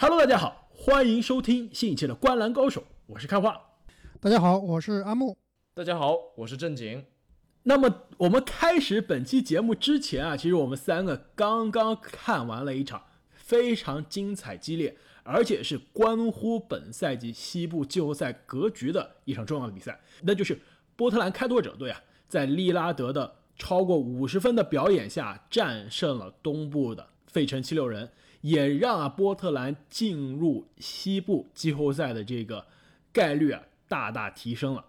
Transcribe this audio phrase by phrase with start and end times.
[0.00, 3.60] Hello，大家好，欢迎收听新一期的《观澜高手》，我是开花。
[4.20, 5.36] 大家好，我是阿木。
[5.74, 7.04] 大家好，我是正经。
[7.64, 13.02] 那么我们开始本期节目之前啊，其实我们三个刚刚看完了一场
[13.32, 20.56] 非常精彩激烈，而且是关乎本赛季西部季后赛格局的一场重要的比赛，那就是
[20.94, 28.08] 波特兰开拓者队啊，在利拉德的超过五十分的表演下，战胜了东部的费城七六人，
[28.48, 32.64] 也让啊波特兰进入西部季后赛的这个
[33.12, 34.84] 概率啊大大提升了。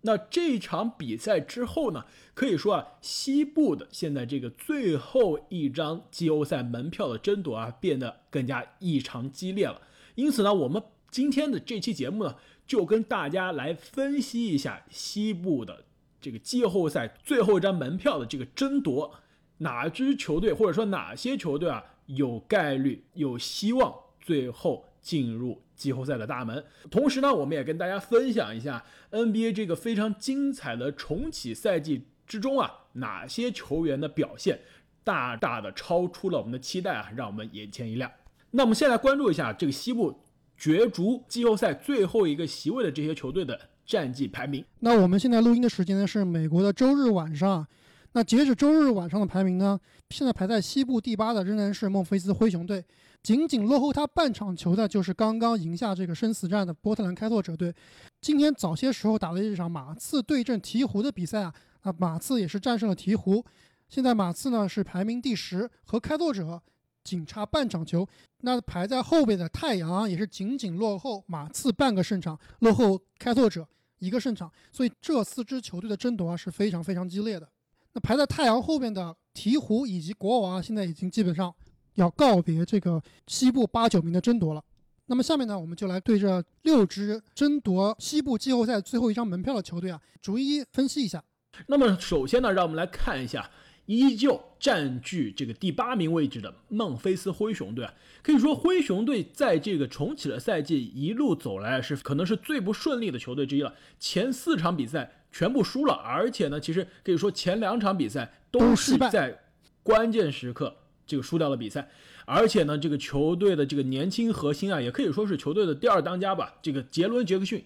[0.00, 9.82] 那这场比赛之后呢，可以说啊，西部的现在这个最后一张季后赛门票的争夺啊，变得更加异常激烈了。
[10.14, 12.36] 因此呢，我们今天的这期节目呢，
[12.66, 15.84] 就跟大家来分析一下西部的
[16.20, 19.12] 这个季后赛最后一张门票的这个争夺，
[19.58, 25.60] 哪支球队或者说哪些球队啊，有概率、有希望最后进入。
[25.76, 34.58] 季后赛的大门，同时呢，我们也跟大家分享一下 NBA 这个非常精彩的重启赛季之中啊，哪些球员的表现
[35.04, 38.10] 大大的超出了我们的期待啊，让我们眼前一亮。
[38.52, 40.18] 那我们先来关注一下这个西部
[40.56, 44.64] 角逐季后赛最后一个席位的这些球队的战绩排名。
[44.80, 47.66] 那我们现在录音的时间呢是美国的周日晚上。
[48.12, 49.78] 那截止周日晚上的排名呢？
[50.10, 52.84] 现在排在西部第八的仍然是孟菲斯灰熊队，
[53.22, 57.74] 仅仅落后他半场球的就是刚刚赢下这个生死战的波特兰开拓者队。
[58.20, 63.44] 今天早些时候打了一场马刺对阵鹈鹕的比赛啊，那马刺也是战胜了鹈鹕。
[63.88, 66.62] 现在马刺呢是排名第十，和开拓者
[67.02, 68.06] 仅差半场球。
[68.42, 73.66] 那排在后边的太阳也是仅仅落后马刺半个胜场，落后开拓者
[73.98, 74.50] 一个胜场。
[74.70, 77.48] 所以这四支球队的争夺啊是非常非常激烈的。
[77.92, 81.54] 那排在太阳后面的鹈鹕以及国王，现在已经基本上
[81.94, 84.64] 要告别这个西部八九名的争夺了。
[85.08, 91.22] 那么下面呢，我们就来对这六支争夺西部季后赛最后一张门票的球队啊，逐一分析一下。
[91.66, 93.50] 那么首先呢，让我们来看一下。
[93.86, 103.72] 依旧占据这个第八名位置的孟菲斯灰熊队啊，可以说灰熊队在这个重启的赛季一路走来是可能是最不顺利的球队之一了。
[104.00, 109.38] 前四场比赛全部输了，而且呢，其实可以说前两场比赛都是在
[109.82, 110.74] 关键时刻
[111.06, 111.86] 这个输掉了比赛，
[112.24, 117.62] 而且呢，这个球队的这个年轻核心啊，也可以说是球队的第二当家吧，这个杰伦杰克逊。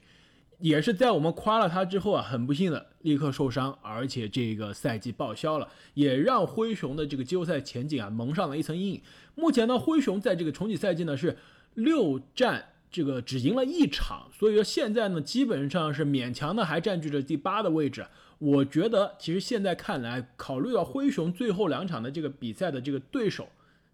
[0.58, 9.00] 也是在我们夸了他之后啊，很不幸的立刻受伤，而且这个赛季报销了，也让灰熊的这个季后赛前景啊蒙上了一层阴影。
[9.36, 11.38] 目前呢，灰熊在这个重启赛季呢是
[11.74, 18.06] 六战这个只赢了一场，所以说现在呢基本上是勉强的还占据着第八的位置。
[18.38, 23.48] 我觉得其实现在看来，考虑到灰熊最后两场的这个比赛的这个对手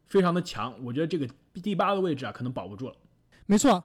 [0.06, 1.28] 非常的强，我觉得这个
[1.62, 2.94] 第八的位置啊可能保不住了。
[3.46, 3.84] 没错。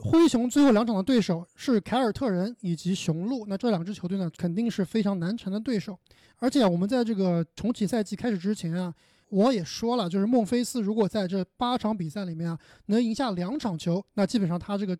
[0.00, 5.98] 灰熊最后两场的对手是凯尔特人以及雄鹿，那这两支球队呢，肯定是非常难缠的对手。
[6.38, 8.94] 而且，我们在这个重启赛季开始之前啊，
[9.30, 14.96] 我也说了，就是孟菲斯如果在这八场比赛里面啊，能赢下两场球，那基本上他这个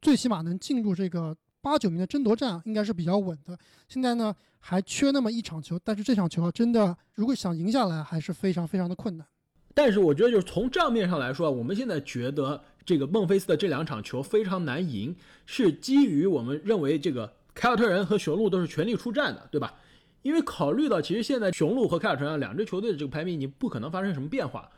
[0.00, 3.56] 最起码能进入这个八九名的争夺战，应该是比较稳的。
[3.88, 9.26] 现在呢，还缺那么一场球，但是这场球啊，真的如果想赢下来，还是非常非常的困难。
[9.74, 15.14] 但是我觉得，就是从账面上来说，我们现在觉得这个孟菲斯的这两场球非常难赢，
[15.46, 19.72] 是基于我们认为这个凯尔特人和雄鹿都是全力出战的，对吧？
[20.22, 24.70] 因为考虑到其实现在雄鹿和凯尔特人两支球队的这个排名，你不可能发生什么变化。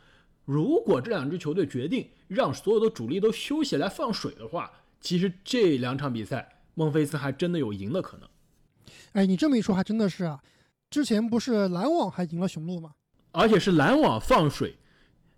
[0.44, 8.28] 如果这两支球队决定让所有的主力都休息来放水的话，其实这两场比赛孟菲斯还真的有赢的可能。
[9.12, 10.40] 哎，你这么一说还真的是啊，
[10.90, 12.92] 之前不是篮网还赢了雄鹿吗？
[13.32, 14.76] 而且是篮网放水。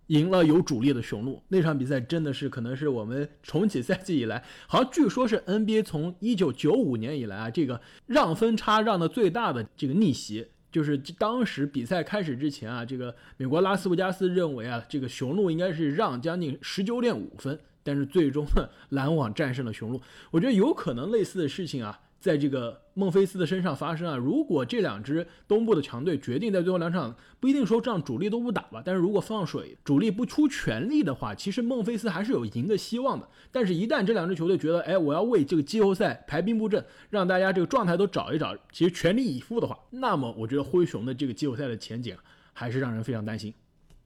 [0.07, 20.01] 赢了有主力的雄鹿那场比赛真的是可能是我们重启赛季以来，好像据说是 NBA 从一九九五年以来啊，这个让分差让的最大的这个逆袭，就是当时比赛开始之前啊，这个美国拉斯维加斯认为啊，这个雄鹿应该是让将近十九点五分，但是最终呢，篮网战胜了雄鹿。
[20.31, 21.99] 我觉得有可能类似的事情啊。
[22.27, 24.17] 在这个孟菲斯的身上发生啊！
[24.17, 33.25] 如果这两支东部的强队决定在最后两场不一定说这样主力都不打吧，但是如果放水，主力不出全力的话，其实孟菲斯还是有赢的希望的。
[33.49, 42.13] 但是，一旦这两支球队觉得，哎，我要为这个季后赛排兵布阵，让大家这个状态都找一找，其实全力以赴的话，那么我觉得灰熊的这个季后赛的前景
[42.51, 43.53] 还是让人非常担心。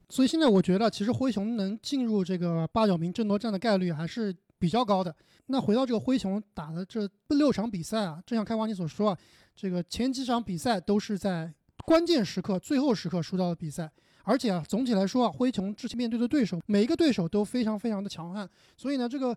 [0.10, 4.36] 所以现在我觉得，其实灰熊能进入这个八角名争夺战的概率还是。
[4.62, 5.13] 比较高的。
[5.48, 9.18] 那回到这个灰熊打的这六场比赛啊，正像开华你所说啊，
[9.56, 11.52] 这个前几场比赛都是在
[11.84, 13.92] 关键时刻、最后时刻输掉的比赛，
[14.24, 18.48] 而且啊，总体来说啊，灰熊之前面对的对手每一个对手都非常非常的强悍，
[18.78, 19.36] 所以呢，这个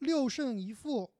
[0.00, 1.10] 六胜一负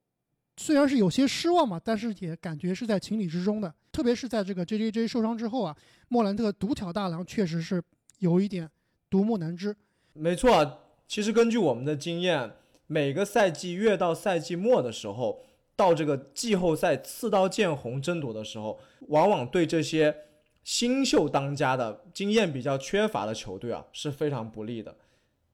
[0.55, 3.73] 虽然是有些失望嘛，但是也感觉是在情理之中的。
[3.91, 5.75] 特别是在这个 J J J 受伤之后啊，
[6.07, 7.81] 莫兰特独挑大梁，确实是
[8.19, 8.69] 有一点
[9.09, 9.75] 独木难支。
[10.13, 12.51] 没错，其实根据我们的经验，
[12.87, 15.43] 每个赛季越到赛季末的时候，
[15.75, 18.79] 到这个季后赛刺刀见红争夺的时候，
[19.09, 20.15] 往往对这些
[20.63, 24.95] 新秀当家的经验比较缺乏的球队啊是非常不利的。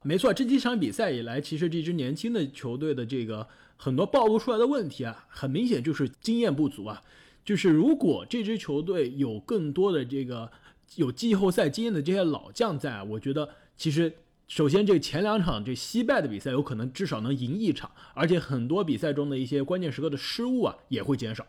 [0.03, 3.47] 没错，这几场比赛以来，其实这支年轻的球队的这个
[3.77, 7.01] 很多暴露出来的问题啊，很明显就是经验不足啊。
[7.43, 10.51] 就是如果这支球队有更多的这个
[10.95, 14.13] 有季后赛经验的这些老将在，我觉得其实
[14.47, 21.45] 首先这前两场这惜败的比赛有可能至少能赢一场，而且很多比赛中的一些关键时刻的失误啊也会减少。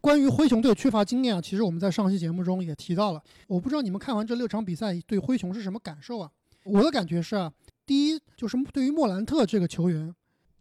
[0.00, 3.22] 关于灰熊队缺乏经验啊，其实我们在上期节目中也提到了。
[3.46, 6.30] 我不知道你们看完这六场比赛对灰熊是什么感受啊？
[6.64, 7.52] 我的感觉是啊，
[7.84, 10.14] 第一就是对于莫兰特这个球员，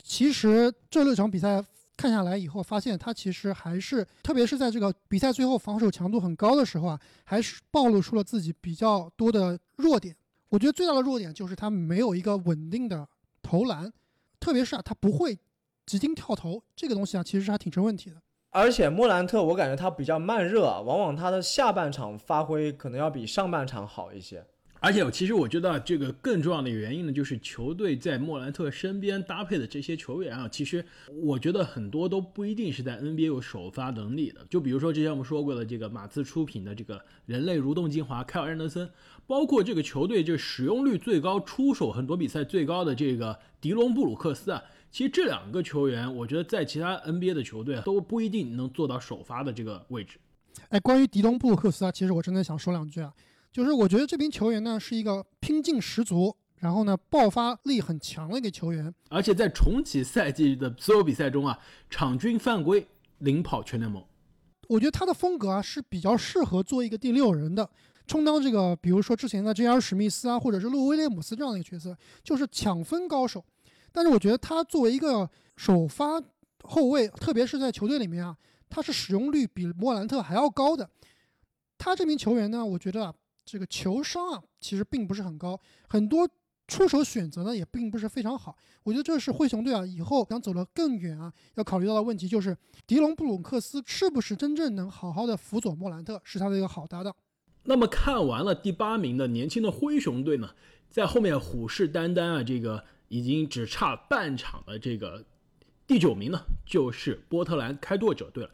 [0.03, 1.63] 其实这六场比赛。
[1.97, 10.15] 看下来以后，发现他其实还是，特别是在这个比赛最后防守强度很高的时候啊，还是暴露出了自己比较多的弱点。
[10.49, 13.07] 我觉得最大的弱点就是他没有一个稳定的
[13.41, 13.91] 投篮，
[14.39, 15.37] 特别是啊，他不会
[15.85, 18.17] 急停跳投，这个东西啊，其实是还挺成问题的。
[18.49, 24.43] 而且莫兰特，我感觉他比较慢热，啊往往他的下半场发挥可能要比上半场好一些。
[24.81, 30.83] 而且，其实我觉得这个更重要的原因呢，就是球队在莫兰特身边搭配的这些球员啊，其实
[31.21, 34.39] 我觉得很多都不一定是在 NBA 有首发能力的。
[34.49, 38.89] 就比如说之前我们说过的这个马刺出品的这个人类蠕动精华凯尔安德森，
[39.29, 44.59] 包括这个球队就使用率最高、出手很多比赛最高的这个迪隆布鲁克斯啊，
[44.89, 50.17] 其实这两个球员，我觉得在其他 NBA 的球队都不一定能做到首发的这个位置。
[50.69, 53.13] 哎，关于迪隆布鲁克斯啊，其实我真的想说两句啊。
[53.51, 62.87] 就是我觉得这名球员呢是一个拼劲十足，然后呢爆发力很强的一个球员，而且在重启赛季的所有比赛中啊，场均犯规
[63.19, 64.03] 领跑全联盟。
[64.67, 67.67] 我觉得他的风格啊是比较适合做一个第六人的，
[68.09, 69.79] 充当这个比如说之前的 J.R.
[69.79, 73.45] 史密斯啊，或者是路威廉姆斯这样的一个角色，就是抢分高手。
[73.91, 76.21] 但是我觉得他作为一个首发
[76.63, 78.35] 后卫，特别是在球队里面啊，
[78.67, 80.89] 他是使用率比莫兰特还要高的。
[81.77, 83.13] 他这名球员呢，我觉得啊。
[83.51, 86.29] 这个球商啊，其实并不是很高，很多
[86.67, 88.55] 出手选择呢也并不是非常好。
[88.83, 97.11] 我觉得这是灰熊队啊以后想走得更远啊，要考虑到的问题就是迪隆布鲁克斯是不是真正能好好的辅佐莫兰特，是他的一个好搭档。
[97.69, 100.49] 那么看完了第八名的年轻的灰熊队呢，
[100.89, 105.23] 在后面虎视眈眈啊，这个已经只差半场的这个
[105.85, 108.49] 第九名呢，就是波特兰开拓者队了。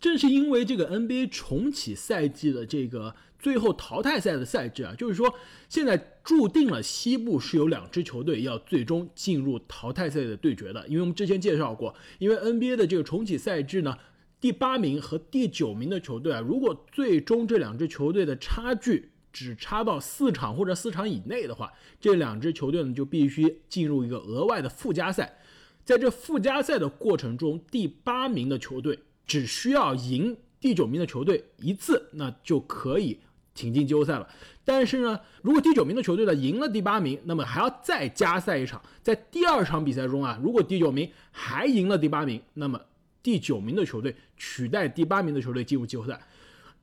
[0.00, 3.14] 正是因为这个 NBA 重启赛季的这个。
[3.44, 5.34] 最后淘汰赛的赛制啊，就是说
[5.68, 10.88] 现在注定了西部是有两支球队要最终进入淘汰赛的对决的。
[10.88, 13.98] 因为我们之前介绍过，因为 NBA 的这个重启赛制呢，
[14.40, 25.38] 第八名和第九名的球队啊，如果最终这两支球队的差距只差到四场或者四场以内的话，这两支球队呢就必须进入一个额外的附加赛。
[25.84, 33.18] 在这附加赛的过程中，第八名的球队只需要赢第九名的球队一次，那就可以。
[33.54, 34.28] 挺进季后赛了，
[34.64, 42.80] 但是呢，如果第九名的球队呢赢了第八名，那么还要再加赛一场，在第二场比赛中啊，如果第九名还赢了第八名，那么
[43.24, 46.20] 第九名的球队取代第八名的球队进入季后赛。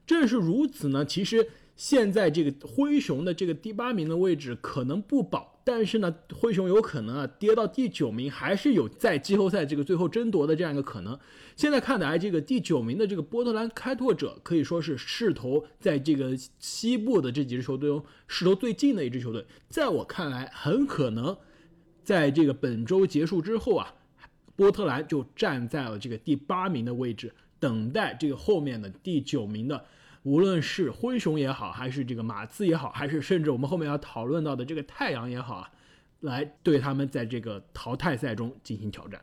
[0.06, 5.50] 正是如此呢，其实现在这个灰熊的这个第八名的位置可能不保。
[5.64, 11.18] 但是呢，灰熊有可能啊跌到第九名，还是有在季后赛这个最后争夺的这样一个可能。
[11.56, 19.46] 现在看来，这个第九名的这个波特兰开拓者可以说是势头在这个西部的这几支球队中势头最近的一支球队。
[19.70, 21.38] 在我看来，很可能
[22.04, 23.94] 在这个本周结束之后啊，
[24.56, 29.86] 波特兰就站在了这个第八名的位置，等待这个后面的第九名的。
[30.24, 35.72] 无论是灰熊也好，还是这个马刺也好，还是甚至我们后面要讨论到的这个太阳也好啊，
[36.20, 39.20] 来对他们在这个淘汰赛中进行挑战。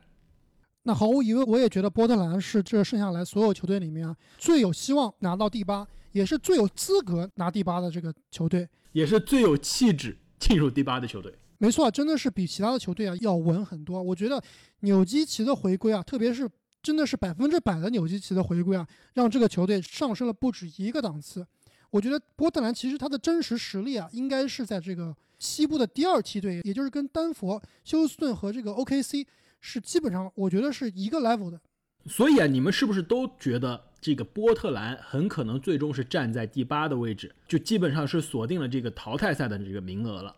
[0.82, 11.32] 那毫无疑问，我也觉得波特兰是这剩下来所有球队里面啊最有希望拿到第八，也是最有资格拿第八的这个球队，也是最有气质进入第八的球队。
[11.58, 14.02] 没错，真的是比其他的球队啊要稳很多。
[14.02, 14.42] 我觉得
[14.80, 16.48] 纽基奇的回归啊，特别是。
[16.80, 21.44] 真的是百分之百的纽基奇的回归啊，让这个球队上升了不止一个档次。
[21.90, 29.26] 我觉得波特兰其实他的真实实力啊，应该是在这个西部的第二梯队，也就是跟丹佛、休斯顿和这个 OKC
[29.60, 31.60] 是基本上我觉得是一个 level 的。
[32.06, 40.34] 所以啊，你们是不是都觉得这个波特兰很可能最终是站在第八的位置，就基本上是锁定了这个淘汰赛的这个名额了？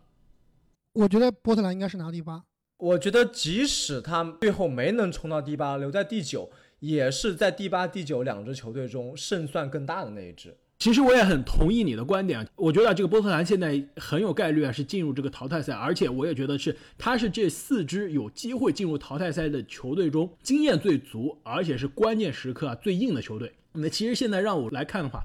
[0.92, 2.42] 我觉得波特兰应该是拿第八。
[2.78, 10.56] 我觉得即使他最后没能冲到第八，留在第九，也是在第八、第九两支球队中胜算更大的那一支。
[10.78, 23.52] 其实我也很同意你的观点，我觉得这个波特兰现在很有概率啊是进入这个淘汰赛，而且我也觉得是他是这四支有机会进入淘汰赛的球队中经验最足，而且是关键时刻啊最硬的球队。
[23.72, 25.22] 那其实现在让我来看的话，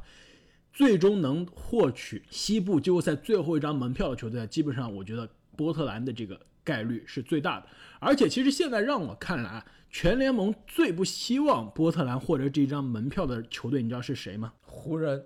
[0.74, 7.68] 最终能获取西部季后赛最后一张门票的球队，基本上我觉得波特兰的这个概率是最大的。
[8.00, 14.54] 而且其实现在让我看来，全联盟最不希望波特兰获得这张门票的球队，你知道是谁吗？
[14.62, 15.26] 湖人。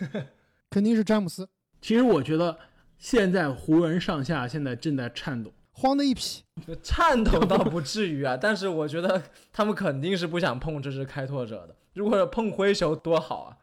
[0.70, 1.48] 肯定是詹姆斯。
[1.80, 2.58] 其实我觉得
[2.98, 6.42] 现在湖人上下现在正在颤抖，慌的一批。
[6.82, 11.76] 颤抖倒不至于啊，但是我觉得他们肯定是不想碰这支开拓者的。
[11.94, 13.56] 如果碰灰熊多好啊！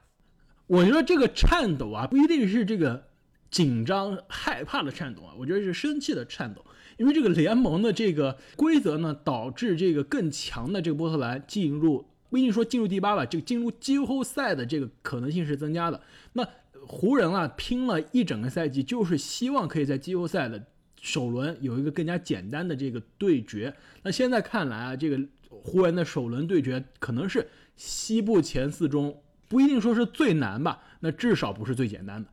[0.67, 3.07] 我觉得这个颤抖啊，不一定是这个
[3.55, 6.61] 紧张害怕的颤抖啊，我觉得是生气的颤抖。
[6.97, 12.05] 因为这个联盟的这个规则呢，导致这个更强的这个波特兰进入。
[12.29, 16.01] 不一定说进入第八吧，这个进入季后赛的这个可能性是增加的。
[16.33, 16.45] 那
[16.85, 20.61] 湖人啊，拼了一整个赛季，就是希望可以在季后赛的
[21.01, 23.73] 首轮有一个更加简单的这个对决。
[24.03, 27.47] 那现在看来啊，这个湖人的首轮对决可能是
[27.77, 32.29] 西部前四中不一定说是最难吧，那至少不是最简单的。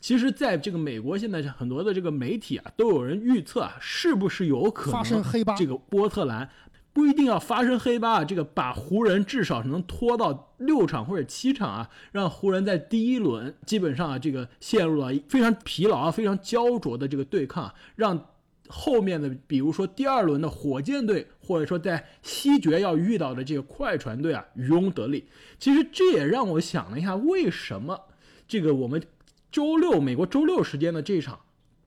[0.00, 5.54] 其实，在这个美国现在很多的这个媒体啊，都有人预测啊，是不是有可能发生黑八？
[5.56, 6.48] 这个波特兰。
[6.90, 18.26] 不一定要发生黑八啊，这个把湖人至少能拖到六场或者七场啊，让湖人在第一轮基本上啊这个陷入了非常疲劳啊、非常焦灼的这个对抗，让
[18.66, 25.28] 后面的比如说第二轮的火箭队或者说在西决要遇到的这个快船队啊渔翁得利。
[25.56, 28.00] 其实这也让我想了一下，为什么
[28.48, 29.00] 这个我们
[29.50, 31.38] 周六美国周六时间的这场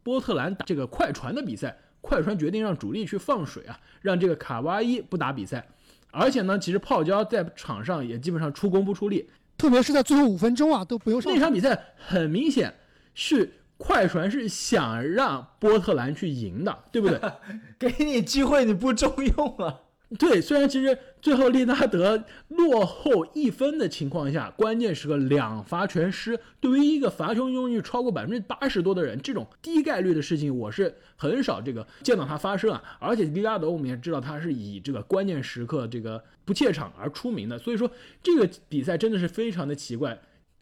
[0.03, 1.77] 波特兰打这个快船的比赛。
[2.03, 5.69] 快船决定让主力去放水啊，让这个卡哇伊不打比赛，
[6.09, 11.31] 而且呢，其实泡椒在场上也基本上出工不出力，特别是在最后五分钟啊都不用上。
[11.31, 12.73] 那场比赛很明显
[13.13, 17.19] 是快船是想让波特兰去赢的，对不对？
[17.77, 19.81] 给你机会你不中用啊。
[20.19, 32.83] 对，虽然其实最后利拉德落后一分的情况下，关键时刻两罚全失，对于一个罚球命中率超过百分之八十多的人，这种低概率的事情，我是很少这个见到他发生啊。
[32.99, 37.89] 而且利拉德我们也知道他是以这个关键时刻这个不怯场而出名的，所以说
[38.21, 40.19] 这个比赛真的是非常的奇怪，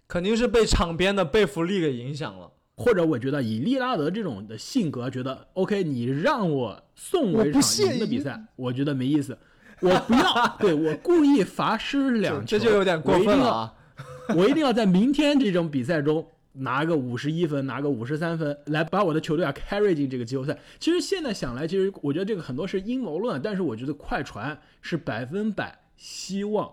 [0.08, 2.51] 肯定是被场边的贝弗利给影响了。
[2.79, 9.38] 或者我觉得以利拉德这种的性格，觉得 OK，你让我送我一场赢的比赛，我觉得没意思，
[9.81, 13.74] 我不要， 对我故意罚失两球，这就有点过分了啊！
[14.33, 20.57] 我一定要在明天这种比赛中拿个五十一分，拿个五十三分，来把我的球队啊 carry 进这个季后赛。
[20.79, 26.71] 其实现在想来，其实我觉得这个很多是阴谋论，但是我觉得快船是百分百希望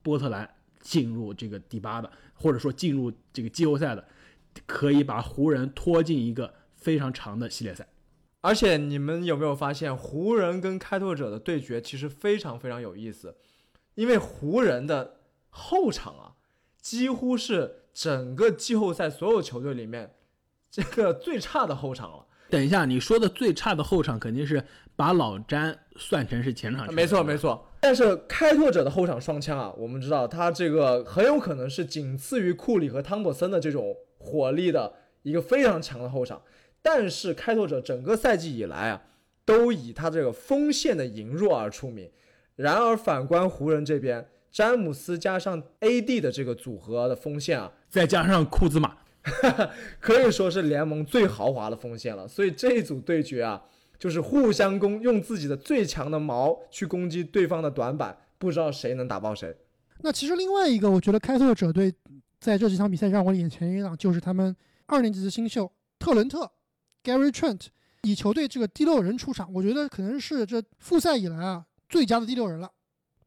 [0.00, 0.48] 波特兰
[0.80, 4.04] 进入这个第八的，或者说进入这个季后赛的。
[4.66, 7.86] 可以把湖人拖进一个非常长的系列赛，
[8.40, 13.36] 而且你们有没有发现，湖人跟开拓者的对决其实非常非常有意思，
[13.94, 16.32] 因为湖人的后场啊，
[16.80, 20.14] 几乎是整个季后赛所有球队里面
[20.70, 22.26] 这个最差的后场了。
[22.48, 24.64] 等一下，你说的最差的后场肯定是
[24.96, 27.66] 把老詹算成是前场，没错没错。
[27.80, 33.96] 但是开拓者的后场双枪啊，我们知道他这个很有可能是仅次于库里和汤普森的这种。
[34.22, 36.40] 火力的一个非常强的后场，
[36.82, 39.02] 但是开拓者整个赛季以来啊，
[39.46, 42.08] 都以他这个锋线的羸弱而出名。
[42.56, 48.98] 然而反观湖人这边，詹姆斯加上 AD 的这个组合的锋线啊，再加上库兹马，
[49.98, 52.28] 可以说是联盟最豪华的锋线了。
[52.28, 53.64] 所以这一组对决啊，
[53.98, 59.56] 就是互相攻，用自己的最强的矛去攻击对方的短板，不知道谁能打爆谁。
[60.02, 61.94] 那其实另外一个，我觉得开拓者队。
[62.40, 64.56] 在这几场比赛让我眼前一亮，就是他们
[64.86, 66.50] 二年级的新秀特伦特
[67.04, 67.66] Gary Trent
[68.02, 72.70] 以球队这个第六人出场，我觉得可能是这复赛以来啊最佳的第六人了。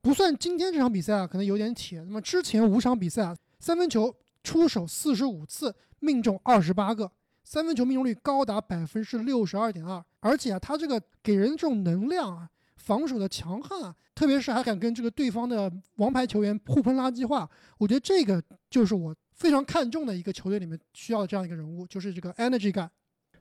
[0.02, 2.02] 不算今天这场比赛啊，可能有点铁。
[2.02, 7.10] 那么之前五场比赛啊，三分球出手四十五次，命中二十八个，
[7.44, 10.04] 三分球命中率高达百分之六十二点二。
[10.20, 12.50] 而且啊，他这个给人这种能量啊，
[12.84, 13.96] 防守的强悍啊。
[14.16, 17.50] 特别是还敢跟这个对方的王牌球员互喷垃圾话，
[17.80, 22.92] 我觉得这个就是我非常看重的一个球队里面需要这样一个人物，就是这个 energy 感。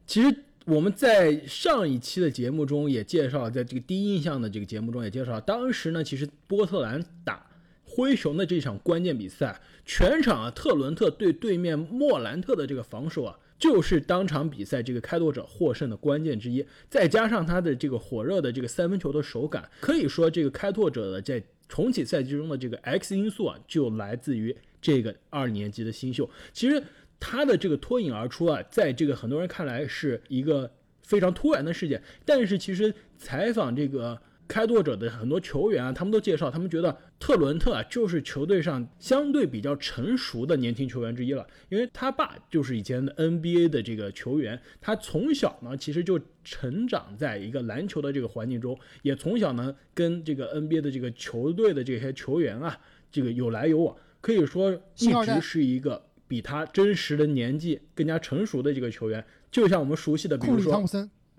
[0.06, 0.34] 其实
[0.64, 7.46] 我们在上一期的节目中也介绍，在这个第一印象的这个节目中也介绍，当时呢，其实波特兰打
[7.84, 16.66] 灰熊的这场关键比赛，全场啊，特伦特对对面莫兰特的这个防守啊，就是当场比赛这个开拓者获胜的关键之一。
[16.90, 26.28] 再加上他的这个火热的这个三分球的手感，可以说这个开拓者的在重启赛季中的这个 X 因素啊，就来自于这个二年级的新秀。
[26.52, 26.83] 其实
[27.21, 30.69] 他的这个脱颖而出啊，在这个很多人看来是一个
[31.04, 34.21] 非常突然的事件，但是其实采访这个。
[34.49, 52.78] 开拓者的很多球员啊，他们都介绍，他们觉得特伦特啊就是球队上相对比较成熟的年轻球员之一了，因为他爸就是以前的 NBA 的这个球员，他从小呢其实就成长在一个篮球的这个环境中，也从小呢跟这个 NBA 的这个球队的这些球员啊
[53.11, 60.82] 这个有来有往，可以说一直是一个比他真实的年纪更加成熟的这个球员，就像我们熟悉的，比如说。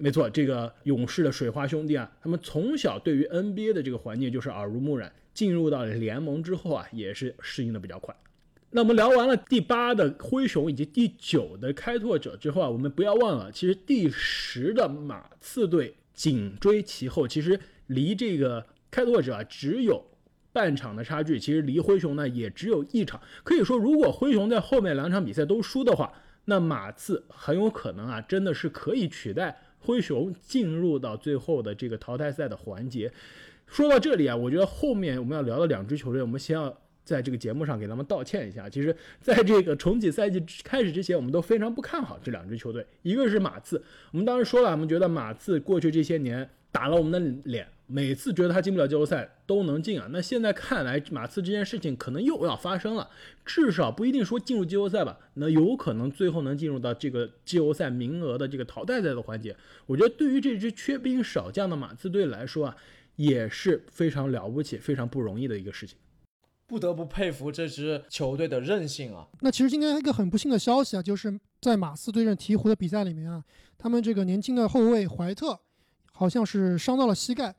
[0.03, 8.13] 没错，这个勇士的水花兄弟啊，他们从小对于 NBA 的这个环境就是耳濡目染，进入到了联盟之后啊，也是适应的比较快。
[8.72, 17.57] 那我们聊完了第八的灰熊以及第九的开拓者之后啊，我们不要忘了，其实第十的马刺队紧追其后，其实
[17.88, 20.05] 离这个开拓者啊只有
[20.51, 23.22] 半场的差距，其实离灰熊呢也只有一场。
[23.45, 26.12] 可以说，如果灰熊在后面两场比赛都输的话，
[26.43, 29.57] 那马刺很有可能啊真的是可以取代。
[29.84, 33.12] 灰熊进入到最后的这个淘汰赛的环节。
[33.68, 38.70] 说到这里啊，我觉得后面我们要聊的两支球队，我们先要在这个节目上给他们道歉一下。
[38.70, 42.86] 其实，在这个重启赛季开始之前，我们都非常不看好这两支球队。
[43.02, 47.65] 一个是马刺，我们当时说了，我们觉得马刺过去这些年打了我们的脸。
[47.86, 53.08] 每次觉得他进不了季后赛都能进啊，那现在看来马刺这件事情可能又要发生了，
[53.46, 59.56] 至少不一定说进入季后赛吧，那有可能最后能进入到这个季后赛名额的这个淘汰赛的环节。
[59.86, 62.75] 我觉得对于这支缺兵少将的马刺队来说啊，
[63.18, 65.98] 也是非常了不起、非常不容易的一个事情，
[66.65, 69.27] 不得不佩服这支球队的韧性啊。
[69.42, 73.44] 那其实今天一个很不幸的消息啊，就是在马刺对阵鹈鹕的比赛里面啊，
[73.77, 75.60] 他们这个年轻的后卫怀特
[76.13, 77.54] 好像是伤到了膝盖。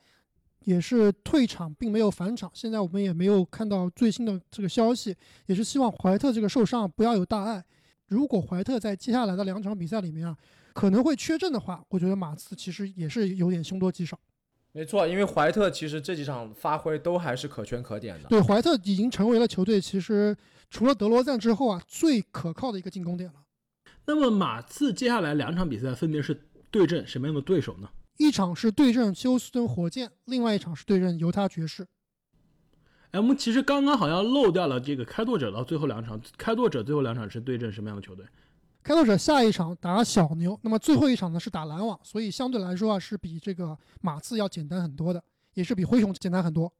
[0.66, 2.50] 也是退场，并没有返场。
[2.54, 5.14] 现在我们也没有看到最新的这个消息，
[5.44, 7.62] 也是希望怀特这个受伤不要有大碍。
[8.06, 10.34] 如果怀特在接下来的两场比赛里面啊，
[10.72, 14.18] 可能会缺阵的话，我觉得马刺其实也是有点凶多吉少。
[14.72, 18.30] 没错，因为怀特其实这几场发挥都还是可圈可点的。
[18.30, 20.34] 对，怀特已经成为了球队其实
[20.70, 23.44] 除了德罗赞之后啊最可靠的一个进攻点了。
[24.06, 27.90] 那么马刺接下来两场比赛分别是对阵什么样的对手呢？
[28.16, 31.86] 一场是对阵休斯顿火箭，另外一场是对阵犹他爵士。
[33.10, 36.20] 哎，我们其实刚刚好像漏掉了这个开拓者的最后两场。
[36.36, 38.24] 开拓者最后两场是对阵什么样的球队？
[38.82, 45.22] 开拓者下一场打小牛，那么最后一场呢是打篮网，所以相对来说啊是比这个马刺要简单很多的，
[45.54, 46.72] 也是比灰熊简单很多。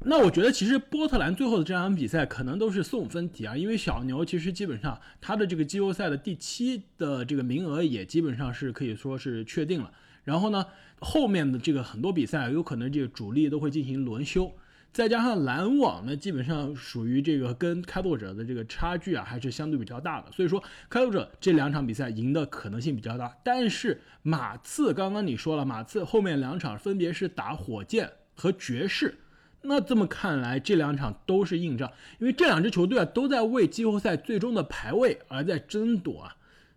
[0.00, 9.90] 那我觉得其实波特兰最后的这场比赛可能都是送分题啊，因为小牛其实基本上他的这个季后赛的第七的这个名额也基本上是可以说是确定了。
[10.26, 10.66] 然后呢，
[10.98, 14.52] 后面的这个很多比赛有可能这个主力都会进行轮休，
[14.92, 20.32] 再加上篮网呢，基本上属于这个跟开拓者的这个差距啊，还是相对比较大的。
[20.32, 20.60] 所以说，
[20.90, 23.32] 开拓者这两场比赛赢的可能性比较大。
[23.44, 29.16] 但是马刺刚刚你说了，马刺后面两场分别是打火箭和爵士，
[29.62, 36.36] 那这么看来，这两场都是硬仗，因为这两支球队啊都在为季后赛最终的排位而在争夺啊。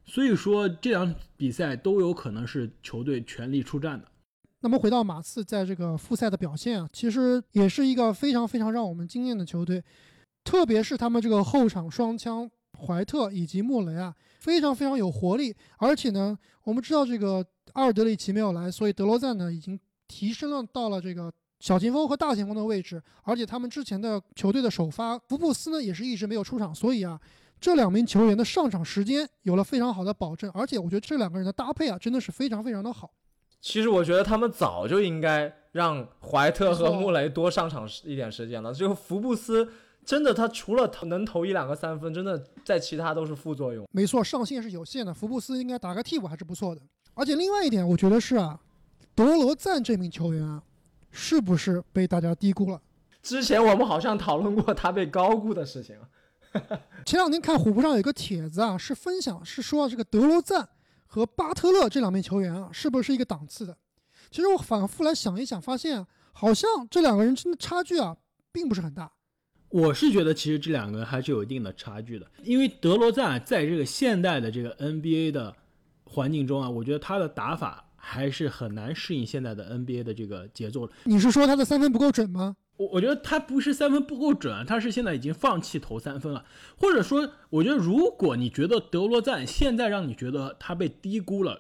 [0.10, 4.08] 所以说，这场比赛都有可能是球队全力出战的。
[4.62, 9.84] 那么回到马刺在这个复赛的表现啊，其实也是一个非常非常让我们惊艳的球队，
[10.44, 12.50] 特别是他们这个后场双枪
[12.88, 15.56] 怀特以及穆雷啊，非常非常有活力。
[15.78, 23.00] 而且呢，我们知道这个阿尔德里奇没有来，所以德罗赞呢已经提升了到了这个小前锋和大前锋的位置。
[23.22, 27.22] 而且他们之前的球队的首发福布斯呢也是一直没有出场，所以啊。
[27.60, 33.12] 这两名球员的上场时间有了非常好的保证，而且我觉得这两个人的搭配啊，真的是非常非常的好。
[33.60, 38.74] 其实我觉得他们早就应该让怀特和穆雷多上场一点时间了。
[38.74, 39.70] 这个福布斯
[40.06, 43.86] 真的，他除了能投一两个三分，真的在其他都是副作用。
[43.92, 45.14] 没错，上限是有限的。
[45.14, 46.82] 福布斯应该打个替补还是不错的。
[47.14, 48.58] 而且另外一点，我觉得是啊，
[49.14, 50.64] 德罗赞这名球员啊，
[51.12, 52.82] 是不是被大家低估了？
[53.22, 55.98] 之前我们好像讨论过他被高估的事情。
[57.06, 60.68] 前两天看虎扑上有一个帖子啊，是分享是说这个德罗赞
[61.06, 63.78] 和巴特勒这两名球员啊，是不是一个档次的？
[64.32, 68.18] 其实我反复来想一想，发现好像这两个人真的差距啊，
[68.52, 69.12] 并不是很大。
[69.70, 75.56] 我是觉得其实这两个人还是有一定的差距的，因为德罗赞在这个现代的这个 NBA 的
[76.06, 80.94] 环境中啊，我觉得他的打法还是很难适应现在的 NBA 的这个节奏的。
[81.04, 82.56] 你是说他的三分不够准吗？
[82.80, 86.46] 我我觉得他不是三分不够准，他是现在已经放弃投三分了，
[86.78, 91.60] 或者说，我觉得如果你觉得德罗赞现在让你觉得他被低估了，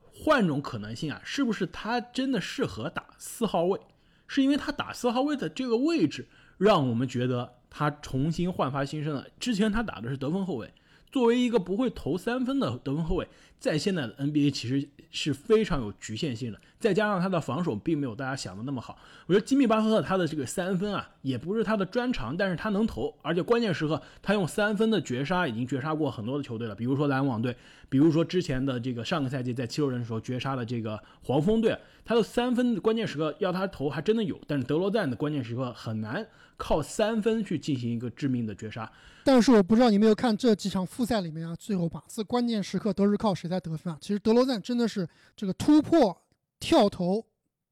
[0.00, 3.80] 换种可能性啊，是不是他真的适合打四号位？
[4.28, 9.26] 是因为他打四号位的这个位置，让我们觉得他重新焕发新生了。
[9.40, 10.72] 之前他打的是得分后卫。
[11.10, 13.26] 作为一个不会投三分的得分后卫，
[13.58, 16.60] 在现在的 NBA 其实是非常有局限性的。
[16.80, 27.54] 再加上他的防守并没有大家想的那么好，我觉得吉米巴特特他的这个三分啊，也不是他的专长，但是他能投，而且关键时刻他用三分的绝杀已经绝杀过很多的球队了，比如说篮网队，
[27.90, 38.90] 比如说之前的这个上个赛季在七六人的时候绝杀了这个黄蜂队，他的三分关键时刻要他投还真的有，但是德罗赞的关键时刻很难靠三分去进行一个致命的绝杀。
[39.22, 43.98] 但是我不知道你没有看这几场复赛里面啊，最后把次关键时刻都是靠谁在得分啊？
[44.00, 46.16] 其实德罗赞真的是这个突破
[46.60, 47.26] 跳投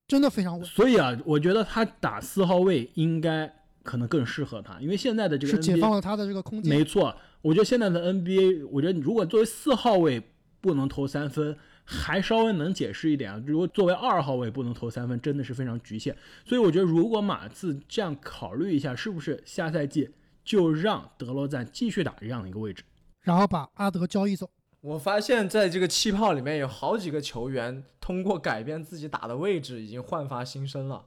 [0.09, 0.67] 真的非常稳。
[0.67, 3.49] 所以啊，我觉得他打四号位应该
[3.85, 6.75] 可能更适合他，因为现在的这个是解放了他的这个空间。
[6.75, 10.21] 没错，我觉得现在的 NBA，我觉得你如果作为四号位
[10.61, 13.43] 不能投三分，还稍微能解释一点啊。
[13.47, 16.17] 如果作为二号位不能投三分，真的是非常局限。
[16.45, 20.11] 所以我觉得如果马刺这样考虑一下，是不是下赛季？
[20.45, 22.83] 就让德罗赞继续打这样的一个位置，
[23.21, 24.49] 然后把阿德交易走。
[24.81, 31.07] 我发现在这个气泡里面有好几个球员通过改变自己打的位置，已经焕发新生了。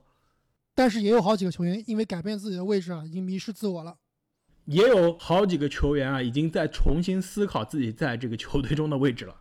[0.75, 3.97] 但是也有好几个球员因为改变自己的位置啊，已经迷失自我了。
[4.65, 9.35] 也有好几个球员啊，已经在重新思考自己在这个球队中的位置了。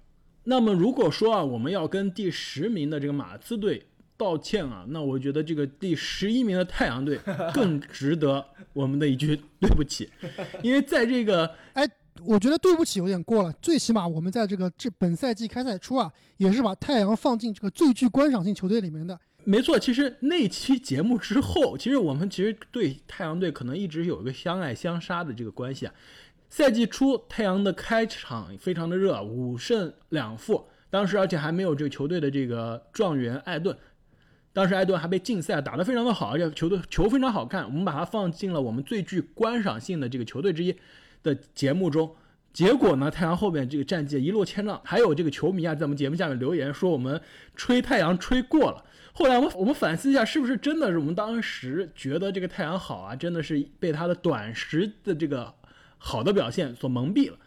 [0.44, 3.86] 那么如果说啊，我们要跟第十名的这个马刺队。
[4.16, 7.18] 道歉啊，那我觉得这个第十一名的太阳队
[7.54, 10.10] 更值得我们的一句对不起，
[10.62, 11.88] 因为在这个，哎，
[12.24, 19.18] 我觉得对不起有点过了，最起码我们在这个这本赛季开赛初啊，也是把太阳放进这个最具观赏性球队里面的。
[19.44, 25.94] 没错，其实那期节目之后，其实我们其实对太阳队可能一直有一个相爱相杀的这个关系啊。
[26.48, 33.76] 赛季初太阳的开场非常的热，五胜两负，当时而且还没有这个球队的这个状元艾顿。
[34.52, 37.64] 当时艾顿还被禁赛，打得非常的好，而且球队球非常好看。
[37.64, 40.76] 我们把它放进了我们最具观赏性的这个球队之一
[41.22, 42.14] 的节目中。
[42.52, 47.20] 结果呢，太阳后面这个战绩一落千丈，还有这个球迷啊，在我们节目下面留言说我们
[47.54, 48.84] 吹太阳吹过了。
[49.12, 55.54] 后来我们我们反思一下，是不是真的是我们当时觉得这个太阳好啊，真的是被他的短时的这个
[55.98, 57.38] 好的表现所蒙蔽了。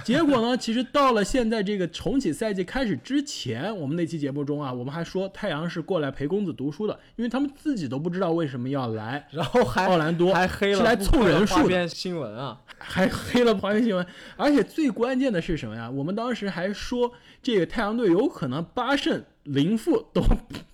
[0.04, 0.56] 结果呢？
[0.56, 14.04] 其实到了现在这个重启赛季开始之前，我们那期节目中啊，我们还说太阳是过来陪公子读书的，因为他们自己都不知道为什么要来，然后还奥兰多还黑了是来凑人数的新闻啊，还黑了花边新闻。
[14.36, 15.90] 而且最关键的是什么呀？
[15.90, 20.22] 我们当时还说这个太阳队有可能八胜零负都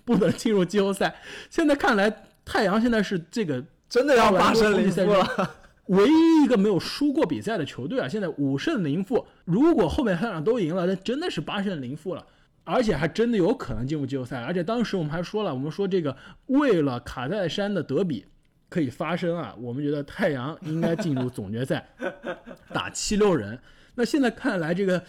[0.03, 1.15] 不能进入季后赛。
[1.49, 5.55] 现在看来，太阳现在是这个真的要八胜零负了。
[5.87, 9.25] 唯一一个没有输过比赛的球队啊，现在五胜零负。
[9.45, 12.25] 如果后面三场都赢了，那真的是八胜零负了，
[12.63, 14.41] 而且还真的有可能进入季后赛。
[14.41, 16.15] 而且当时我们还说了，我们说这个
[16.47, 18.25] 为了卡戴珊的德比
[18.69, 21.87] 可以发生啊，我们觉得太阳应该进入总决赛
[22.73, 23.57] 打七六人。
[23.95, 25.01] 那现在看来，这个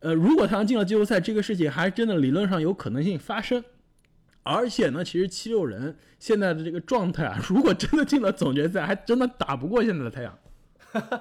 [0.00, 3.62] 呃，如果太阳进了季后赛，这个事情还真的理论上有可能性发生。
[4.46, 10.38] 而且呢，其实七六人现在的这个状态啊，如果真的进了总决赛，还真的打不过现在的太阳，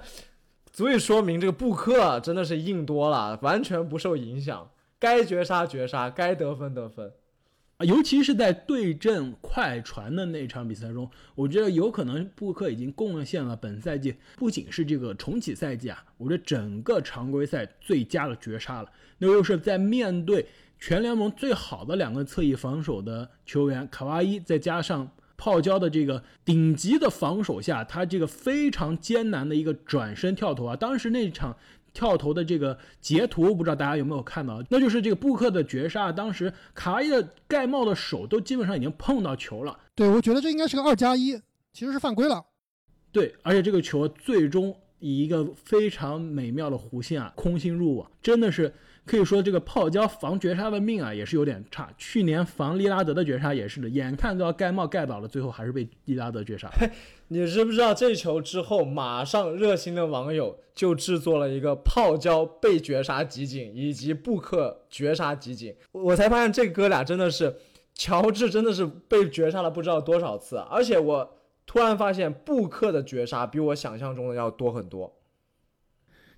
[0.71, 7.11] 足以说明这个布克真的是硬多了，完全不受影响，该绝杀绝杀，该得分得分
[7.77, 7.85] 啊！
[7.85, 18.89] 尤其是在对阵快船的那场比赛中，我觉得有可能布克已经贡献了本赛季不仅是这个重启赛季啊，我觉得整个常规赛最佳的绝杀了。
[19.17, 20.45] 那又是在面对。
[20.87, 30.75] 全联盟最好的两个侧翼防守的球员卡哇伊，再加上泡椒的这个顶级的防守下，他这个非常艰难的一个转身跳投啊！
[30.75, 31.57] 当时那场
[31.91, 34.63] 跳投的这个截图，不知道大家有没有看到？
[34.69, 39.75] 那就是这个布克的绝杀，当时卡哇伊的盖帽的手都基本上已经碰到球了。
[39.95, 41.35] 对，我觉得这应该是个二加一，
[41.73, 42.45] 其实是犯规了。
[43.11, 48.71] 对，而且这个球最终以一个非常美妙的弧线啊，空心入网，真的是。
[49.05, 51.87] 可以说这个泡椒防绝杀的命啊，也是有点差。
[51.97, 56.69] 去年防利拉德的绝杀也是的，眼看都要盖帽盖倒了，最后还是被利拉德绝杀。
[57.27, 65.75] 你知不知道这球之后，马上热心的网友就制作了一个泡椒被绝杀集锦，以及布克绝杀集锦。
[65.91, 67.55] 我才发现这哥俩真的是，
[67.93, 75.11] 乔治真的是被绝杀了不知道多少次，而且我突然发现布克的绝杀比我想象中的要多很多。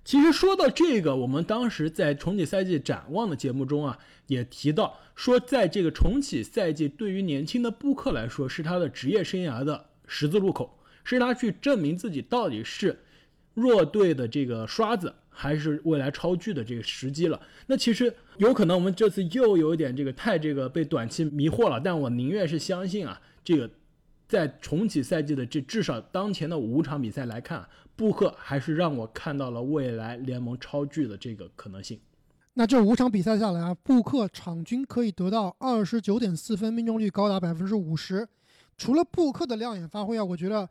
[0.08, 12.98] 其实说到这个，我们当时在重启赛季展望的节目中啊，也提到说，在这个重启赛季，对于年轻的布克来说，是他的职业生涯的十字路口，是他去证明自己到底是
[13.52, 17.38] 弱队的这个刷子，还是未来超巨的这个时机了。
[17.66, 23.70] 那其实有可能我们这次又有点这个太这个被短期迷惑了，但我宁愿是相信啊，这个
[24.26, 27.68] 在重启赛季的这至少当前的五场比赛来看，
[27.98, 32.00] 布克还是让我看到了未来联盟超巨的这个可能性。
[32.54, 38.28] 那这五场比赛下来啊，布克场均可以得到二十九点四分，命中率高达百分之五十。
[38.76, 40.68] 除了布克的亮眼发挥啊，我觉得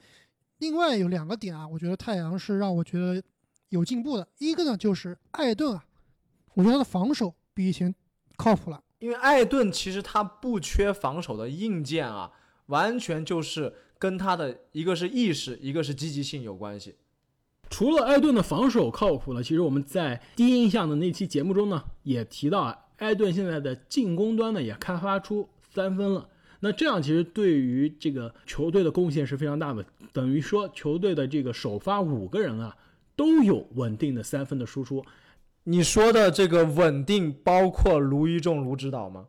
[0.60, 3.22] 另外有两个点啊，我觉得太阳是让我觉得
[3.68, 4.26] 有进步的。
[4.38, 5.84] 一个呢就是艾顿啊，
[6.54, 7.94] 我觉得他的防守比以前
[8.38, 8.82] 靠谱了。
[9.00, 12.32] 因为艾顿其实他不缺防守的硬件啊，
[12.68, 16.96] 完全就是跟他的一个是意识，一个是积极性有关系。
[17.70, 26.28] 除了艾顿的防守靠谱呢，其实我们在第一印象的那期节目中呢，也提到啊，艾顿现在的进攻端呢也开发出三分了。
[26.60, 32.76] 那这样其实对于这个球队的贡献是非常大的，等于说球队的这个首发五个人啊
[33.16, 35.06] 都有稳定的三分的输出。
[35.66, 39.28] 你说的这个稳定包括卢一中卢指导吗？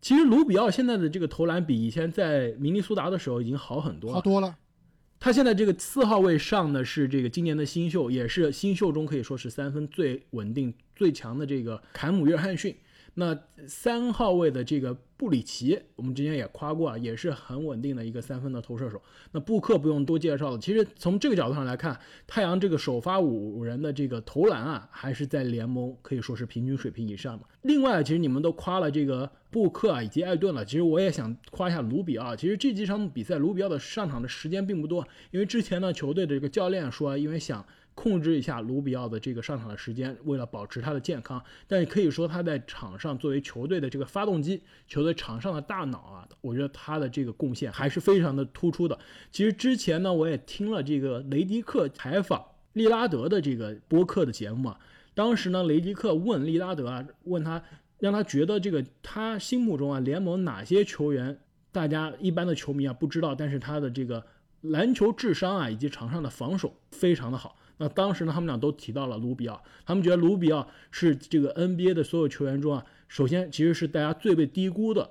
[0.00, 4.56] 其实卢比奥现在的这个投篮比以前在明尼苏达的时候已经好很多了，好多了。
[5.24, 12.74] 他现在这个四号位上的是这个今年的新秀，也是新秀中可以说是三分最稳定、最强的这个坎姆约翰逊。
[13.14, 19.00] 那三号位的这个布里奇，我们之前也夸过啊，也是很稳定的一个三分的投射手。
[19.32, 20.58] 那布克不用多介绍了。
[20.58, 27.44] 其实从这个角度上来看，太阳这个首发五人的这个投篮啊，还是在联盟可以说是平均水平以上的。
[27.62, 32.34] 另外，其实你们都夸了这个布克啊以及艾顿了，其实我也想夸一下卢比奥。
[32.34, 37.64] 其实这几场比赛，卢比奥的上场的时间并不多，因为之前呢，球队的这个教练说，因为想。
[37.94, 48.98] 控制一下卢比奥的这个上场的时间，为了保持他的健康，但可以说他在场上作为球队的这个发动机，球队场上的大脑啊，我觉得他的这个贡献还是非常的突出的。
[49.30, 54.80] 其实之前呢，我也听了这个雷迪克采访利拉德的这个播客的节目啊，
[55.14, 57.62] 当时呢，雷迪克问利拉德啊，问他
[57.98, 61.38] 让他觉得这个他心目中啊，联盟哪些球员，
[61.70, 64.24] 大家一般的球迷啊不知道，但是他的这个
[64.62, 67.56] 篮球智商啊，以及场上的防守非常的好。
[67.82, 75.10] 那当时呢，他们俩都提到了卢比奥，他们觉得卢比奥是这个 NBA 的所有球员中啊，首先其实是大家最被低估的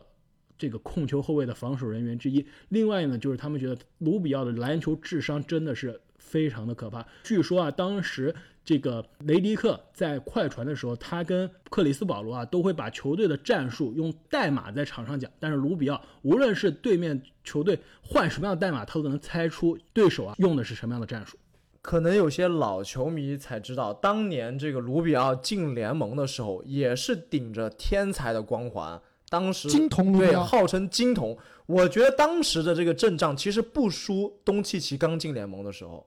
[0.57, 2.45] 这个控球后卫的防守人员之一。
[2.69, 7.05] 另外呢，就是他们觉得卢比奥的篮球智商真的是非常的可怕。
[7.23, 21.37] 据说啊，当时这个雷迪克在快船的时候，他跟克里斯保罗啊都会把球队的战术用代码在场上讲，但是卢比奥无论是对面球队换什么样的代码，他都能猜出对手啊用的是什么样的战术。
[21.81, 29.01] 可能有些老球迷才知道，当年这个卢比奥进联盟的时候，也是顶着天才的光环。
[29.29, 31.37] 当时金童对，号称金童。
[31.65, 36.05] 我觉得当时的这个阵仗其实不输东契奇刚进联盟的时候。